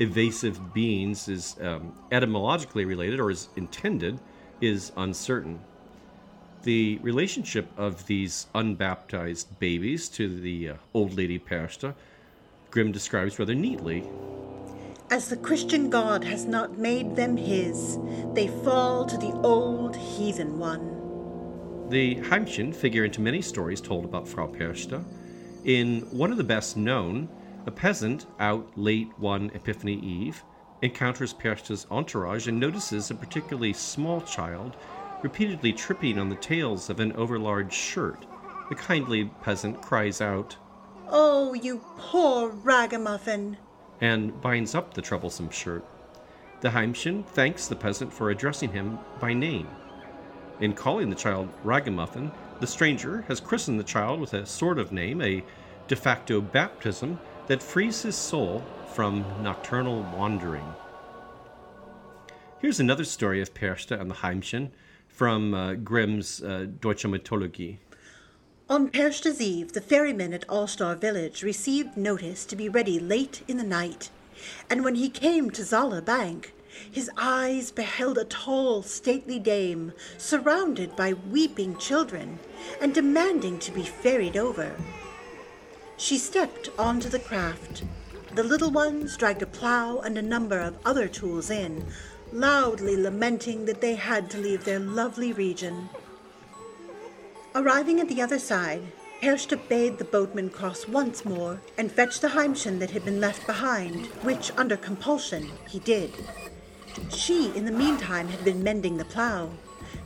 evasive 0.00 0.72
beings 0.74 1.28
is 1.28 1.56
um, 1.60 1.92
etymologically 2.12 2.84
related 2.84 3.20
or 3.20 3.30
is 3.30 3.48
intended 3.56 4.18
is 4.60 4.92
uncertain. 4.96 5.60
The 6.62 6.98
relationship 7.02 7.68
of 7.76 8.06
these 8.06 8.46
unbaptized 8.54 9.58
babies 9.58 10.08
to 10.10 10.40
the 10.40 10.70
uh, 10.70 10.74
old 10.92 11.14
lady 11.16 11.38
Perchta, 11.38 11.94
Grimm 12.70 12.92
describes 12.92 13.38
rather 13.38 13.54
neatly. 13.54 14.04
As 15.10 15.28
the 15.28 15.36
Christian 15.36 15.88
God 15.88 16.22
has 16.24 16.44
not 16.44 16.76
made 16.76 17.16
them 17.16 17.36
his, 17.36 17.98
they 18.34 18.48
fall 18.48 19.06
to 19.06 19.16
the 19.16 19.32
old 19.42 19.96
heathen 19.96 20.58
one. 20.58 21.88
The 21.88 22.16
Heimchen 22.16 22.74
figure 22.74 23.04
into 23.04 23.22
many 23.22 23.40
stories 23.40 23.80
told 23.80 24.04
about 24.04 24.28
Frau 24.28 24.46
Perchta. 24.46 25.02
In 25.64 26.02
one 26.10 26.30
of 26.30 26.36
the 26.36 26.44
best 26.44 26.76
known, 26.76 27.28
a 27.66 27.70
peasant 27.70 28.26
out 28.38 28.70
late 28.76 29.08
one 29.18 29.50
Epiphany 29.54 29.98
Eve 30.00 30.44
encounters 30.82 31.32
Perchta's 31.32 31.86
entourage 31.90 32.46
and 32.46 32.60
notices 32.60 33.10
a 33.10 33.14
particularly 33.14 33.72
small 33.72 34.20
child 34.20 34.76
repeatedly 35.22 35.72
tripping 35.72 36.18
on 36.18 36.28
the 36.28 36.36
tails 36.36 36.90
of 36.90 37.00
an 37.00 37.12
overlarge 37.12 37.72
shirt. 37.72 38.26
The 38.68 38.74
kindly 38.74 39.30
peasant 39.42 39.80
cries 39.80 40.20
out 40.20 40.56
Oh, 41.10 41.54
you 41.54 41.82
poor 41.96 42.50
ragamuffin! 42.50 43.56
and 44.00 44.40
binds 44.40 44.74
up 44.74 44.94
the 44.94 45.02
troublesome 45.02 45.50
shirt. 45.50 45.84
The 46.60 46.70
Heimchen 46.70 47.24
thanks 47.24 47.66
the 47.66 47.76
peasant 47.76 48.12
for 48.12 48.30
addressing 48.30 48.72
him 48.72 48.98
by 49.20 49.32
name. 49.32 49.68
In 50.60 50.72
calling 50.72 51.08
the 51.08 51.16
child 51.16 51.48
Ragamuffin, 51.62 52.32
the 52.60 52.66
stranger 52.66 53.22
has 53.28 53.38
christened 53.40 53.78
the 53.78 53.84
child 53.84 54.20
with 54.20 54.34
a 54.34 54.46
sort 54.46 54.78
of 54.78 54.90
name, 54.90 55.22
a 55.22 55.44
de 55.86 55.96
facto 55.96 56.40
baptism 56.40 57.18
that 57.46 57.62
frees 57.62 58.02
his 58.02 58.16
soul 58.16 58.64
from 58.92 59.24
nocturnal 59.40 60.02
wandering. 60.16 60.74
Here's 62.58 62.80
another 62.80 63.04
story 63.04 63.40
of 63.40 63.54
Perchta 63.54 64.00
and 64.00 64.10
the 64.10 64.16
Heimchen 64.16 64.70
from 65.06 65.54
uh, 65.54 65.74
Grimm's 65.74 66.42
uh, 66.42 66.66
Deutsche 66.80 67.04
Mythologie. 67.04 67.78
On 68.70 68.90
Perchta's 68.90 69.40
Eve, 69.40 69.72
the 69.72 69.80
ferryman 69.80 70.34
at 70.34 70.46
Allstar 70.46 70.94
village 70.94 71.42
received 71.42 71.96
notice 71.96 72.44
to 72.44 72.54
be 72.54 72.68
ready 72.68 73.00
late 73.00 73.40
in 73.48 73.56
the 73.56 73.64
night, 73.64 74.10
and 74.68 74.84
when 74.84 74.96
he 74.96 75.08
came 75.08 75.48
to 75.52 75.62
Saale 75.64 76.04
Bank, 76.04 76.52
his 76.92 77.10
eyes 77.16 77.70
beheld 77.70 78.18
a 78.18 78.24
tall, 78.24 78.82
stately 78.82 79.38
dame 79.38 79.94
surrounded 80.18 80.94
by 80.94 81.14
weeping 81.14 81.78
children 81.78 82.40
and 82.78 82.92
demanding 82.92 83.58
to 83.60 83.72
be 83.72 83.84
ferried 83.84 84.36
over. 84.36 84.76
She 85.96 86.18
stepped 86.18 86.68
onto 86.78 87.08
the 87.08 87.18
craft. 87.18 87.84
The 88.34 88.44
little 88.44 88.70
ones 88.70 89.16
dragged 89.16 89.40
a 89.40 89.46
plow 89.46 90.00
and 90.00 90.18
a 90.18 90.22
number 90.22 90.60
of 90.60 90.76
other 90.84 91.08
tools 91.08 91.48
in, 91.48 91.86
loudly 92.34 92.98
lamenting 92.98 93.64
that 93.64 93.80
they 93.80 93.94
had 93.94 94.28
to 94.32 94.38
leave 94.38 94.66
their 94.66 94.78
lovely 94.78 95.32
region. 95.32 95.88
Arriving 97.54 97.98
at 97.98 98.08
the 98.08 98.20
other 98.20 98.38
side, 98.38 98.82
Perchta 99.22 99.56
bade 99.68 99.98
the 99.98 100.04
boatman 100.04 100.50
cross 100.50 100.86
once 100.86 101.24
more 101.24 101.60
and 101.76 101.90
fetch 101.90 102.20
the 102.20 102.28
Heimchen 102.28 102.78
that 102.78 102.90
had 102.90 103.04
been 103.04 103.20
left 103.20 103.46
behind, 103.46 104.06
which, 104.22 104.52
under 104.56 104.76
compulsion, 104.76 105.50
he 105.66 105.78
did. 105.80 106.12
She, 107.10 107.50
in 107.56 107.64
the 107.64 107.72
meantime, 107.72 108.28
had 108.28 108.44
been 108.44 108.62
mending 108.62 108.96
the 108.96 109.04
plough. 109.04 109.50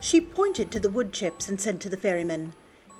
She 0.00 0.20
pointed 0.20 0.70
to 0.70 0.80
the 0.80 0.88
wood 0.88 1.12
chips 1.12 1.48
and 1.48 1.60
said 1.60 1.80
to 1.80 1.88
the 1.88 1.96
ferryman, 1.96 2.54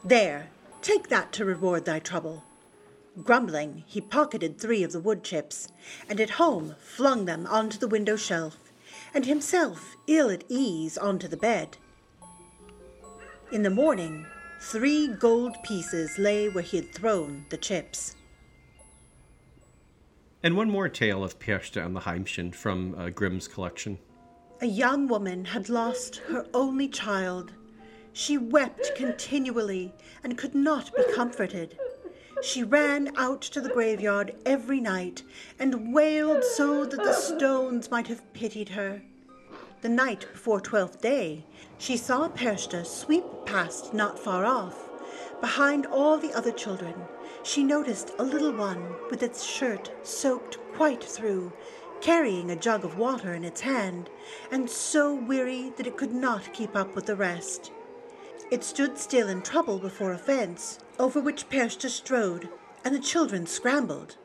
There, 0.05 0.51
take 0.83 1.09
that 1.09 1.33
to 1.35 1.45
reward 1.45 1.85
thy 1.85 2.01
trouble. 2.01 2.43
Grumbling, 3.23 3.85
he 3.87 4.01
pocketed 4.01 4.59
three 4.59 4.83
of 4.83 4.93
the 4.93 5.01
wood 5.01 5.23
chips, 5.23 5.69
and 6.09 6.21
at 6.21 6.31
home 6.31 6.75
flung 6.81 7.27
them 7.27 7.47
onto 7.47 7.79
the 7.79 7.89
window 7.89 8.17
shelf, 8.17 8.73
and 9.15 9.25
himself, 9.25 9.97
ill 10.07 10.31
at 10.31 10.45
ease, 10.49 10.99
onto 10.99 11.29
the 11.29 11.37
bed. 11.37 11.77
In 13.53 13.63
the 13.63 13.69
morning, 13.69 14.25
three 14.61 15.09
gold 15.09 15.63
pieces 15.63 16.17
lay 16.17 16.49
where 16.49 16.65
he 16.65 16.79
had 16.79 16.91
thrown 16.91 17.45
the 17.51 17.59
chips. 17.59 18.17
And 20.43 20.57
one 20.57 20.71
more 20.71 20.89
tale 20.89 21.23
of 21.23 21.39
Perchta 21.39 21.85
and 21.85 21.95
the 21.95 22.01
Heimchen 22.01 22.55
from 22.55 22.95
uh, 22.95 23.11
Grimm's 23.11 23.47
collection. 23.47 23.99
A 24.63 24.67
young 24.67 25.07
woman 25.07 25.45
had 25.45 25.69
lost 25.69 26.17
her 26.29 26.47
only 26.55 26.89
child. 26.89 27.53
She 28.15 28.39
wept 28.39 28.93
continually 28.97 29.93
and 30.25 30.39
could 30.39 30.55
not 30.55 30.91
be 30.97 31.05
comforted. 31.15 31.79
She 32.43 32.63
ran 32.63 33.15
out 33.19 33.43
to 33.43 33.61
the 33.61 33.69
graveyard 33.69 34.35
every 34.47 34.81
night 34.81 35.25
and 35.59 35.93
wailed 35.93 36.43
so 36.43 36.87
that 36.87 36.97
the 36.97 37.13
stones 37.13 37.91
might 37.91 38.07
have 38.07 38.33
pitied 38.33 38.71
her. 38.71 39.03
The 39.83 39.89
night 39.89 40.27
before 40.33 40.61
Twelfth 40.61 41.01
Day, 41.01 41.45
she 41.77 41.97
saw 41.97 42.29
Perchta 42.29 42.87
sweep 42.87 43.25
past 43.45 43.93
not 43.93 44.17
far 44.17 44.45
off. 44.45 44.89
Behind 45.41 45.87
all 45.87 46.19
the 46.19 46.33
other 46.35 46.53
children, 46.53 46.95
she 47.43 47.65
noticed 47.65 48.13
a 48.17 48.23
little 48.23 48.53
one 48.53 48.95
with 49.11 49.25
its 49.25 49.43
shirt 49.43 49.91
soaked 50.05 50.59
quite 50.73 51.03
through, 51.03 51.53
carrying 52.01 52.49
a 52.49 52.55
jug 52.55 52.85
of 52.85 52.97
water 52.97 53.35
in 53.35 53.43
its 53.43 53.63
hand, 53.63 54.09
and 54.53 54.71
so 54.71 55.13
weary 55.13 55.73
that 55.77 55.89
it 55.89 55.97
could 55.97 56.15
not 56.15 56.53
keep 56.53 56.77
up 56.77 56.95
with 56.95 57.07
the 57.07 57.17
rest. 57.17 57.73
It 58.53 58.63
stood 58.63 58.97
still 58.99 59.27
in 59.27 59.43
trouble 59.43 59.81
before 59.81 60.13
a 60.13 60.19
fence, 60.19 60.79
over 61.01 61.19
which 61.19 61.49
Perchta 61.49 61.89
strode, 61.89 62.49
and 62.85 62.95
the 62.95 63.01
children 63.01 63.47
scrambled. 63.47 64.17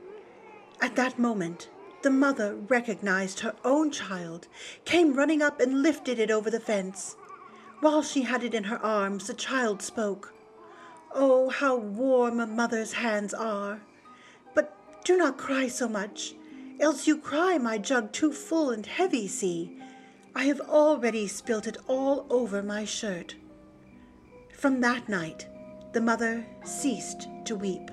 At 0.82 0.96
that 0.98 1.18
moment, 1.18 1.68
the 2.08 2.12
mother 2.14 2.56
recognized 2.70 3.42
her 3.42 3.54
own 3.66 3.92
child, 3.92 4.48
came 4.86 5.14
running 5.14 5.42
up 5.42 5.60
and 5.60 5.84
lifted 5.84 6.20
it 6.20 6.32
over 6.32 6.50
the 6.50 6.58
fence. 6.58 7.18
While 7.82 8.02
she 8.02 8.22
had 8.22 8.46
it 8.46 8.54
in 8.54 8.64
her 8.64 8.78
arms, 8.78 9.28
the 9.28 9.34
child 9.34 9.82
spoke. 9.82 10.34
Oh, 11.14 11.50
how 11.50 11.76
warm 11.76 12.40
a 12.40 12.48
mother's 12.48 12.94
hands 12.94 13.34
are! 13.34 13.82
But 14.56 14.74
do 15.04 15.18
not 15.18 15.38
cry 15.38 15.68
so 15.68 15.90
much, 15.90 16.34
else 16.80 17.08
you 17.08 17.18
cry 17.18 17.58
my 17.58 17.78
jug 17.78 18.14
too 18.14 18.32
full 18.32 18.70
and 18.70 18.86
heavy, 18.86 19.28
see. 19.28 19.78
I 20.34 20.46
have 20.46 20.62
already 20.62 21.28
spilt 21.28 21.68
it 21.68 21.76
all 21.88 22.26
over 22.30 22.64
my 22.64 22.86
shirt. 22.86 23.36
From 24.54 24.80
that 24.80 25.10
night, 25.10 25.46
the 25.92 26.00
mother 26.00 26.46
ceased 26.64 27.28
to 27.44 27.58
weep. 27.58 27.92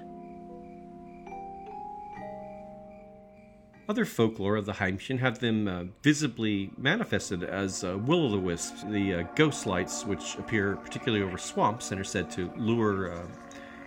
Other 3.86 4.06
folklore 4.06 4.56
of 4.56 4.64
the 4.64 4.72
Heimchen 4.72 5.18
have 5.18 5.40
them 5.40 5.68
uh, 5.68 5.84
visibly 6.02 6.70
manifested 6.78 7.42
as 7.42 7.84
uh, 7.84 7.98
will 7.98 8.26
o' 8.26 8.30
the 8.30 8.38
wisps, 8.38 8.82
the 8.84 9.14
uh, 9.14 9.22
ghost 9.34 9.66
lights 9.66 10.06
which 10.06 10.36
appear 10.36 10.76
particularly 10.76 11.22
over 11.22 11.36
swamps 11.36 11.92
and 11.92 12.00
are 12.00 12.04
said 12.04 12.30
to 12.30 12.50
lure 12.56 13.12
uh, 13.12 13.26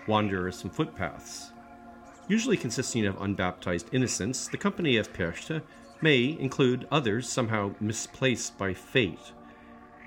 wanderers 0.08 0.62
from 0.62 0.70
footpaths. 0.70 1.52
Usually 2.28 2.58
consisting 2.58 3.08
of 3.08 3.20
unbaptized 3.20 3.88
innocents, 3.91 4.48
the 4.48 4.58
company 4.58 4.98
of 4.98 5.14
Perchta 5.14 5.64
may 6.00 6.38
include 6.39 6.88
others 6.91 7.28
somehow 7.28 7.74
misplaced 7.80 8.56
by 8.56 8.76
fate. 8.76 9.32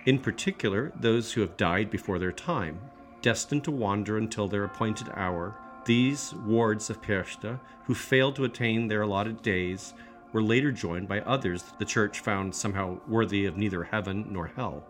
In 0.07 0.20
particular, 0.20 0.93
those 0.95 1.32
who 1.32 1.41
have 1.41 1.57
died 1.57 1.91
before 1.91 2.20
their 2.20 2.30
time, 2.30 2.78
destined 3.22 3.64
to 3.64 3.72
wander 3.72 4.16
until 4.16 4.47
their 4.47 4.64
appointed 4.64 5.09
hour. 5.14 5.57
These 5.87 6.35
wards 6.35 6.91
of 6.91 7.01
Perchta, 7.01 7.59
who 7.85 7.95
failed 7.95 8.37
to 8.37 8.45
attain 8.45 8.87
their 8.87 9.03
allotted 9.03 9.41
days, 9.41 9.95
were 10.33 10.43
later 10.43 10.70
joined 10.70 11.09
by 11.09 11.20
others 11.20 11.64
the 11.78 11.85
church 11.85 12.20
found 12.20 12.55
somehow 12.55 13.01
worthy 13.09 13.47
of 13.47 13.57
neither 13.57 13.85
heaven 13.85 14.26
nor 14.31 14.49
hell. 14.49 14.85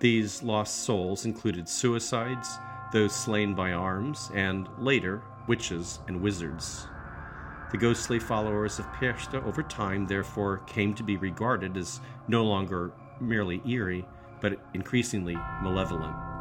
These 0.00 0.42
lost 0.42 0.82
souls 0.84 1.24
included 1.24 1.68
suicides, 1.68 2.58
those 2.92 3.14
slain 3.14 3.54
by 3.54 3.72
arms, 3.72 4.30
and 4.34 4.66
later, 4.78 5.22
witches 5.46 6.00
and 6.08 6.20
wizards. 6.20 6.86
The 7.70 7.78
ghostly 7.78 8.18
followers 8.18 8.78
of 8.78 8.86
Perchta 8.92 9.44
over 9.44 9.62
time 9.62 10.06
therefore 10.06 10.58
came 10.66 10.94
to 10.94 11.02
be 11.02 11.16
regarded 11.16 11.76
as 11.76 12.00
no 12.28 12.44
longer 12.44 12.92
merely 13.20 13.60
eerie, 13.66 14.06
but 14.40 14.58
increasingly 14.74 15.36
malevolent. 15.62 16.33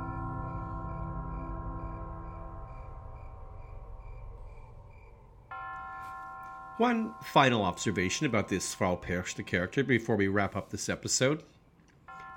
One 6.78 7.14
final 7.22 7.64
observation 7.64 8.26
about 8.26 8.50
this 8.50 8.74
Frau 8.74 8.96
Perchta 8.96 9.46
character 9.46 9.84
before 9.84 10.16
we 10.16 10.28
wrap 10.28 10.56
up 10.56 10.72
this 10.72 10.90
episode. 10.90 11.44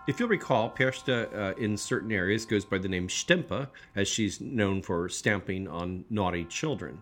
If 0.06 0.20
you'll 0.20 0.28
recall, 0.28 0.70
Perchta 0.70 1.34
uh, 1.34 1.54
in 1.56 1.78
certain 1.78 2.12
areas 2.12 2.44
goes 2.44 2.66
by 2.66 2.76
the 2.76 2.88
name 2.88 3.08
Stempe, 3.08 3.66
as 3.94 4.08
she's 4.08 4.38
known 4.38 4.82
for 4.82 5.08
stamping 5.08 5.66
on 5.66 6.04
naughty 6.10 6.44
children. 6.44 7.00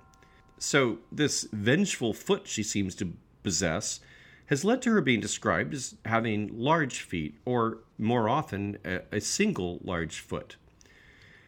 So, 0.58 0.98
this 1.10 1.48
vengeful 1.52 2.14
foot 2.14 2.46
she 2.46 2.62
seems 2.62 2.94
to 2.96 3.12
possess 3.42 3.98
has 4.46 4.64
led 4.64 4.80
to 4.82 4.92
her 4.92 5.00
being 5.00 5.20
described 5.20 5.74
as 5.74 5.96
having 6.04 6.56
large 6.56 7.00
feet, 7.00 7.34
or 7.44 7.78
more 7.98 8.28
often, 8.28 8.78
a, 8.84 9.00
a 9.10 9.20
single 9.20 9.80
large 9.82 10.20
foot. 10.20 10.56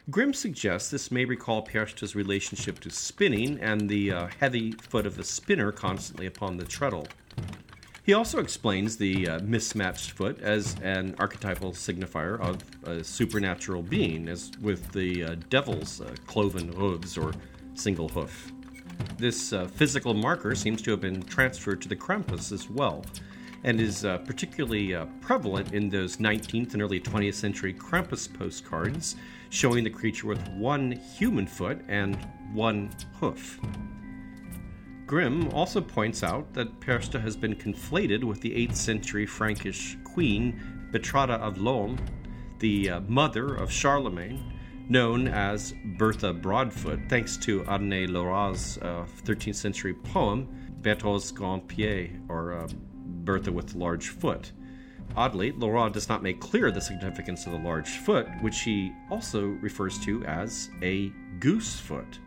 Grimm 0.09 0.33
suggests 0.33 0.89
this 0.89 1.11
may 1.11 1.25
recall 1.25 1.63
Perchta's 1.63 2.15
relationship 2.15 2.79
to 2.79 2.91
spinning 2.91 3.59
and 3.61 3.89
the 3.89 4.13
uh, 4.13 4.29
heavy 4.39 4.71
foot 4.71 5.05
of 5.05 5.17
the 5.17 5.25
spinner 5.25 5.73
constantly 5.73 6.27
upon 6.27 6.57
the 6.57 6.65
treadle. 6.65 7.09
He 8.05 8.15
also 8.15 8.39
explains 8.39 8.97
the 8.97 9.29
uh, 9.29 9.41
mismatched 9.41 10.13
foot 10.13 10.41
as 10.41 10.77
an 10.81 11.17
archetypal 11.19 11.73
signifier 11.73 12.39
of 12.39 12.63
a 12.85 13.03
supernatural 13.03 13.83
being, 13.83 14.29
as 14.29 14.53
with 14.63 14.93
the 14.93 15.25
uh, 15.25 15.37
devil's 15.51 16.01
uh, 16.01 16.15
cloven 16.25 16.69
hooves 16.69 17.19
or 17.19 17.33
single 17.75 18.09
hoof. 18.09 18.53
This 19.19 19.53
uh, 19.53 19.67
physical 19.67 20.15
marker 20.15 20.55
seems 20.55 20.83
to 20.83 20.93
have 20.93 21.01
been 21.01 21.21
transferred 21.21 21.83
to 21.83 21.89
the 21.89 21.97
Krampus 21.97 22.53
as 22.53 22.71
well, 22.71 23.05
and 23.65 23.81
is 23.81 24.05
uh, 24.05 24.19
particularly 24.19 24.95
uh, 24.95 25.07
prevalent 25.21 25.73
in 25.73 25.89
those 25.89 26.19
19th 26.19 26.75
and 26.75 26.83
early 26.83 27.01
20th 27.01 27.35
century 27.35 27.75
Krampus 27.75 28.33
postcards 28.33 29.17
showing 29.51 29.85
the 29.85 29.91
creature 29.91 30.27
with 30.27 30.47
one 30.49 30.93
human 30.93 31.47
foot 31.47 31.81
and 31.89 32.17
one 32.53 32.91
hoof. 33.21 33.61
Grimm 35.07 35.49
also 35.51 35.81
points 35.81 36.25
out 36.25 36.53
that 36.55 36.81
Perchta 36.81 37.21
has 37.21 37.37
been 37.37 37.55
conflated 37.55 38.25
with 38.25 38.41
the 38.41 38.51
8th 38.51 38.77
century 38.77 39.25
Frankish 39.25 39.97
queen 40.05 40.61
Bertrada 40.91 41.39
of 41.39 41.59
Lorme, 41.59 41.99
the 42.59 42.91
uh, 42.91 43.01
mother 43.01 43.55
of 43.55 43.71
Charlemagne, 43.71 44.53
known 44.89 45.29
as 45.29 45.75
Bertha 45.97 46.33
Broadfoot, 46.33 47.01
thanks 47.09 47.37
to 47.39 47.63
Adenet 47.65 48.09
le 48.09 48.21
Roi's 48.21 48.79
uh, 48.79 49.05
13th 49.25 49.55
century 49.55 49.95
poem 49.95 50.49
Bertha's 50.81 51.33
Grand 51.33 51.67
Pied, 51.69 52.23
or 52.29 52.53
uh, 52.53 52.69
Bertha 53.25 53.51
with 53.51 53.75
Large 53.75 54.09
Foot. 54.09 54.53
Oddly, 55.15 55.53
le 55.53 55.71
Roi 55.71 55.89
does 55.89 56.09
not 56.09 56.23
make 56.23 56.41
clear 56.41 56.71
the 56.71 56.81
significance 56.81 57.47
of 57.47 57.53
the 57.53 57.59
large 57.59 57.99
foot, 57.99 58.27
which 58.41 58.61
he 58.61 58.93
also 59.11 59.47
refers 59.63 59.99
to 60.01 60.25
as 60.25 60.71
a 60.83 61.13
goose 61.39 61.79
foot. 61.79 62.19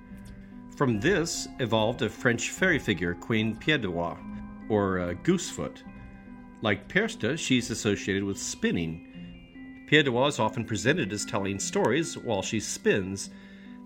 From 0.76 1.00
this 1.00 1.48
evolved 1.60 2.02
a 2.02 2.10
French 2.10 2.52
fairy 2.52 2.80
figure, 2.80 3.14
Queen 3.14 3.56
Pied-de-Roi, 3.56 4.16
or 4.70 5.00
uh, 5.00 5.14
Goosefoot. 5.24 5.84
Like 6.62 6.88
Perchta, 6.88 7.38
she's 7.38 7.70
associated 7.70 8.24
with 8.24 8.40
spinning. 8.40 9.86
Pied-de-Roi 9.88 10.28
is 10.28 10.40
often 10.40 10.64
presented 10.64 11.12
as 11.12 11.26
telling 11.26 11.60
stories 11.60 12.18
while 12.18 12.42
she 12.42 12.60
spins, 12.60 13.30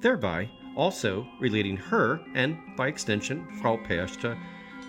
thereby 0.02 0.50
also 0.76 1.28
relating 1.40 1.78
her, 1.78 2.20
and 2.36 2.58
by 2.76 2.88
extension, 2.88 3.46
Frau 3.62 3.78
Perchta, 3.78 4.38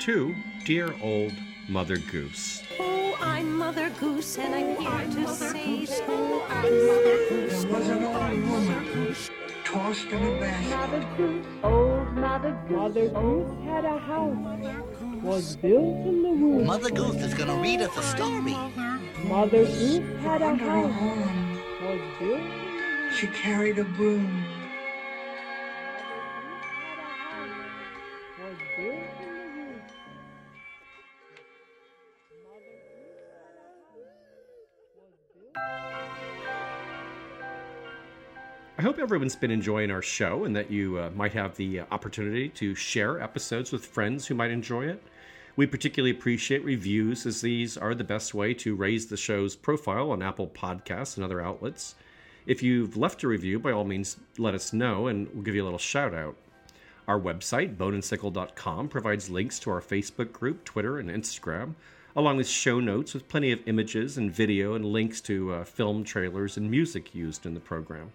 to 0.00 0.34
dear 0.64 0.94
old 1.02 1.32
Mother 1.68 1.96
Goose. 1.96 2.62
Oh, 2.78 3.16
Mother 3.64 3.88
Goose, 3.98 4.36
and 4.36 4.54
I'm 4.54 4.76
here 4.76 5.24
to 5.24 5.34
say 5.34 5.86
so. 5.86 6.42
I'm 6.50 6.86
Mother 6.86 7.18
Goose. 7.30 7.64
There 7.64 7.72
was 7.72 7.88
an 7.88 8.04
old 8.04 8.48
woman 8.50 9.16
tossed 9.64 10.06
in 10.08 10.22
a 10.22 10.38
basket. 10.38 10.68
Mother 10.68 11.06
Goose, 11.16 11.46
old 11.64 12.12
Mother 12.12 12.52
Goose. 12.68 12.76
Mother 12.76 13.08
Goose 13.08 13.64
had 13.64 13.84
a 13.86 13.98
house, 13.98 15.22
was 15.22 15.56
built 15.56 16.06
in 16.06 16.22
the 16.22 16.28
woods. 16.28 16.66
Mother 16.66 16.90
Goose 16.90 17.22
is 17.22 17.32
going 17.32 17.48
to 17.48 17.56
read 17.56 17.80
us 17.80 17.96
a 17.96 18.02
story. 18.02 18.54
Mother 19.24 19.64
Goose 19.64 20.20
had 20.20 20.42
a 20.42 20.54
house, 20.54 21.58
was 21.82 22.00
built. 22.18 23.14
She 23.16 23.28
carried 23.28 23.78
a 23.78 23.84
broom. 23.84 24.44
Everyone's 39.05 39.36
been 39.36 39.50
enjoying 39.50 39.90
our 39.90 40.00
show 40.00 40.44
and 40.44 40.57
that 40.57 40.70
you 40.70 40.98
uh, 40.98 41.11
might 41.14 41.34
have 41.34 41.55
the 41.57 41.80
uh, 41.80 41.84
opportunity 41.90 42.48
to 42.48 42.74
share 42.74 43.20
episodes 43.20 43.70
with 43.70 43.84
friends 43.84 44.26
who 44.26 44.34
might 44.34 44.50
enjoy 44.50 44.86
it. 44.86 45.02
We 45.57 45.66
particularly 45.66 46.11
appreciate 46.11 46.64
reviews, 46.64 47.26
as 47.26 47.42
these 47.42 47.76
are 47.76 47.94
the 47.94 48.02
best 48.02 48.32
way 48.32 48.55
to 48.55 48.74
raise 48.74 49.05
the 49.05 49.18
show's 49.18 49.57
profile 49.57 50.11
on 50.11 50.22
Apple 50.22 50.46
Podcasts 50.46 51.16
and 51.16 51.24
other 51.24 51.42
outlets. 51.42 51.96
If 52.46 52.62
you've 52.62 52.96
left 52.96 53.22
a 53.22 53.28
review, 53.28 53.59
by 53.59 53.72
all 53.72 53.84
means, 53.84 54.16
let 54.38 54.55
us 54.55 54.72
know 54.72 55.07
and 55.09 55.28
we'll 55.34 55.42
give 55.42 55.55
you 55.55 55.62
a 55.62 55.64
little 55.64 55.78
shout 55.78 56.14
out. 56.14 56.36
Our 57.07 57.20
website, 57.20 57.76
boneandsickle.com, 57.76 58.88
provides 58.88 59.28
links 59.28 59.59
to 59.59 59.70
our 59.70 59.82
Facebook 59.82 60.32
group, 60.32 60.64
Twitter, 60.64 60.98
and 60.98 61.11
Instagram, 61.11 61.74
along 62.16 62.38
with 62.38 62.48
show 62.48 62.80
notes 62.80 63.12
with 63.12 63.28
plenty 63.28 63.52
of 63.52 63.61
images 63.66 64.16
and 64.16 64.34
video 64.34 64.72
and 64.72 64.86
links 64.86 65.20
to 65.20 65.52
uh, 65.52 65.64
film 65.64 66.05
trailers 66.05 66.57
and 66.57 66.70
music 66.70 67.14
used 67.14 67.44
in 67.44 67.52
the 67.52 67.61
program. 67.61 68.11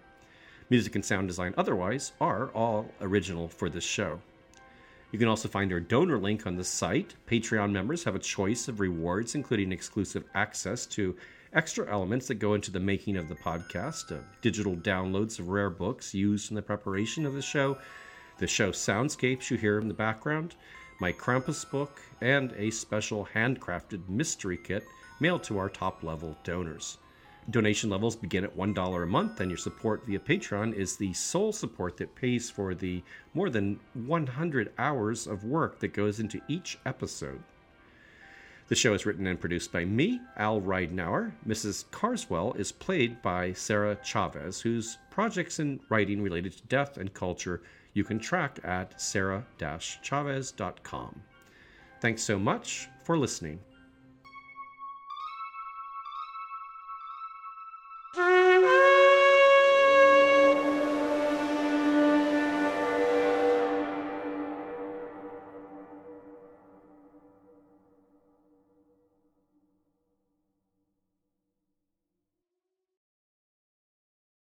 Music 0.70 0.94
and 0.94 1.04
sound 1.04 1.26
design 1.26 1.52
otherwise 1.56 2.12
are 2.20 2.48
all 2.54 2.86
original 3.00 3.48
for 3.48 3.68
this 3.68 3.82
show. 3.82 4.20
You 5.10 5.18
can 5.18 5.26
also 5.26 5.48
find 5.48 5.72
our 5.72 5.80
donor 5.80 6.16
link 6.16 6.46
on 6.46 6.54
the 6.54 6.62
site. 6.62 7.16
Patreon 7.28 7.72
members 7.72 8.04
have 8.04 8.14
a 8.14 8.20
choice 8.20 8.68
of 8.68 8.78
rewards, 8.78 9.34
including 9.34 9.72
exclusive 9.72 10.22
access 10.32 10.86
to 10.86 11.16
extra 11.52 11.90
elements 11.90 12.28
that 12.28 12.36
go 12.36 12.54
into 12.54 12.70
the 12.70 12.78
making 12.78 13.16
of 13.16 13.28
the 13.28 13.34
podcast, 13.34 14.12
uh, 14.12 14.22
digital 14.42 14.76
downloads 14.76 15.40
of 15.40 15.48
rare 15.48 15.70
books 15.70 16.14
used 16.14 16.52
in 16.52 16.54
the 16.54 16.62
preparation 16.62 17.26
of 17.26 17.34
the 17.34 17.42
show, 17.42 17.76
the 18.38 18.46
show 18.46 18.70
soundscapes 18.70 19.50
you 19.50 19.56
hear 19.56 19.80
in 19.80 19.88
the 19.88 19.94
background, 19.94 20.54
my 21.00 21.12
Krampus 21.12 21.68
book, 21.68 22.00
and 22.20 22.52
a 22.52 22.70
special 22.70 23.28
handcrafted 23.34 24.08
mystery 24.08 24.56
kit 24.56 24.84
mailed 25.18 25.42
to 25.42 25.58
our 25.58 25.68
top 25.68 26.04
level 26.04 26.38
donors. 26.44 26.98
Donation 27.48 27.88
levels 27.88 28.16
begin 28.16 28.44
at 28.44 28.54
$1 28.56 29.02
a 29.02 29.06
month, 29.06 29.40
and 29.40 29.50
your 29.50 29.58
support 29.58 30.04
via 30.06 30.18
Patreon 30.18 30.74
is 30.74 30.96
the 30.96 31.12
sole 31.14 31.52
support 31.52 31.96
that 31.96 32.14
pays 32.14 32.50
for 32.50 32.74
the 32.74 33.02
more 33.34 33.48
than 33.48 33.80
100 33.94 34.72
hours 34.78 35.26
of 35.26 35.44
work 35.44 35.80
that 35.80 35.94
goes 35.94 36.20
into 36.20 36.40
each 36.48 36.78
episode. 36.84 37.42
The 38.68 38.76
show 38.76 38.94
is 38.94 39.04
written 39.04 39.26
and 39.26 39.40
produced 39.40 39.72
by 39.72 39.84
me, 39.84 40.20
Al 40.36 40.60
Ridenour. 40.60 41.32
Mrs. 41.44 41.90
Carswell 41.90 42.52
is 42.52 42.70
played 42.70 43.20
by 43.20 43.52
Sarah 43.52 43.98
Chavez, 44.04 44.60
whose 44.60 44.98
projects 45.10 45.58
in 45.58 45.80
writing 45.88 46.22
related 46.22 46.52
to 46.52 46.62
death 46.64 46.98
and 46.98 47.12
culture 47.12 47.62
you 47.94 48.04
can 48.04 48.20
track 48.20 48.60
at 48.62 49.00
sarah-chavez.com. 49.00 51.22
Thanks 52.00 52.22
so 52.22 52.38
much 52.38 52.88
for 53.02 53.18
listening. 53.18 53.58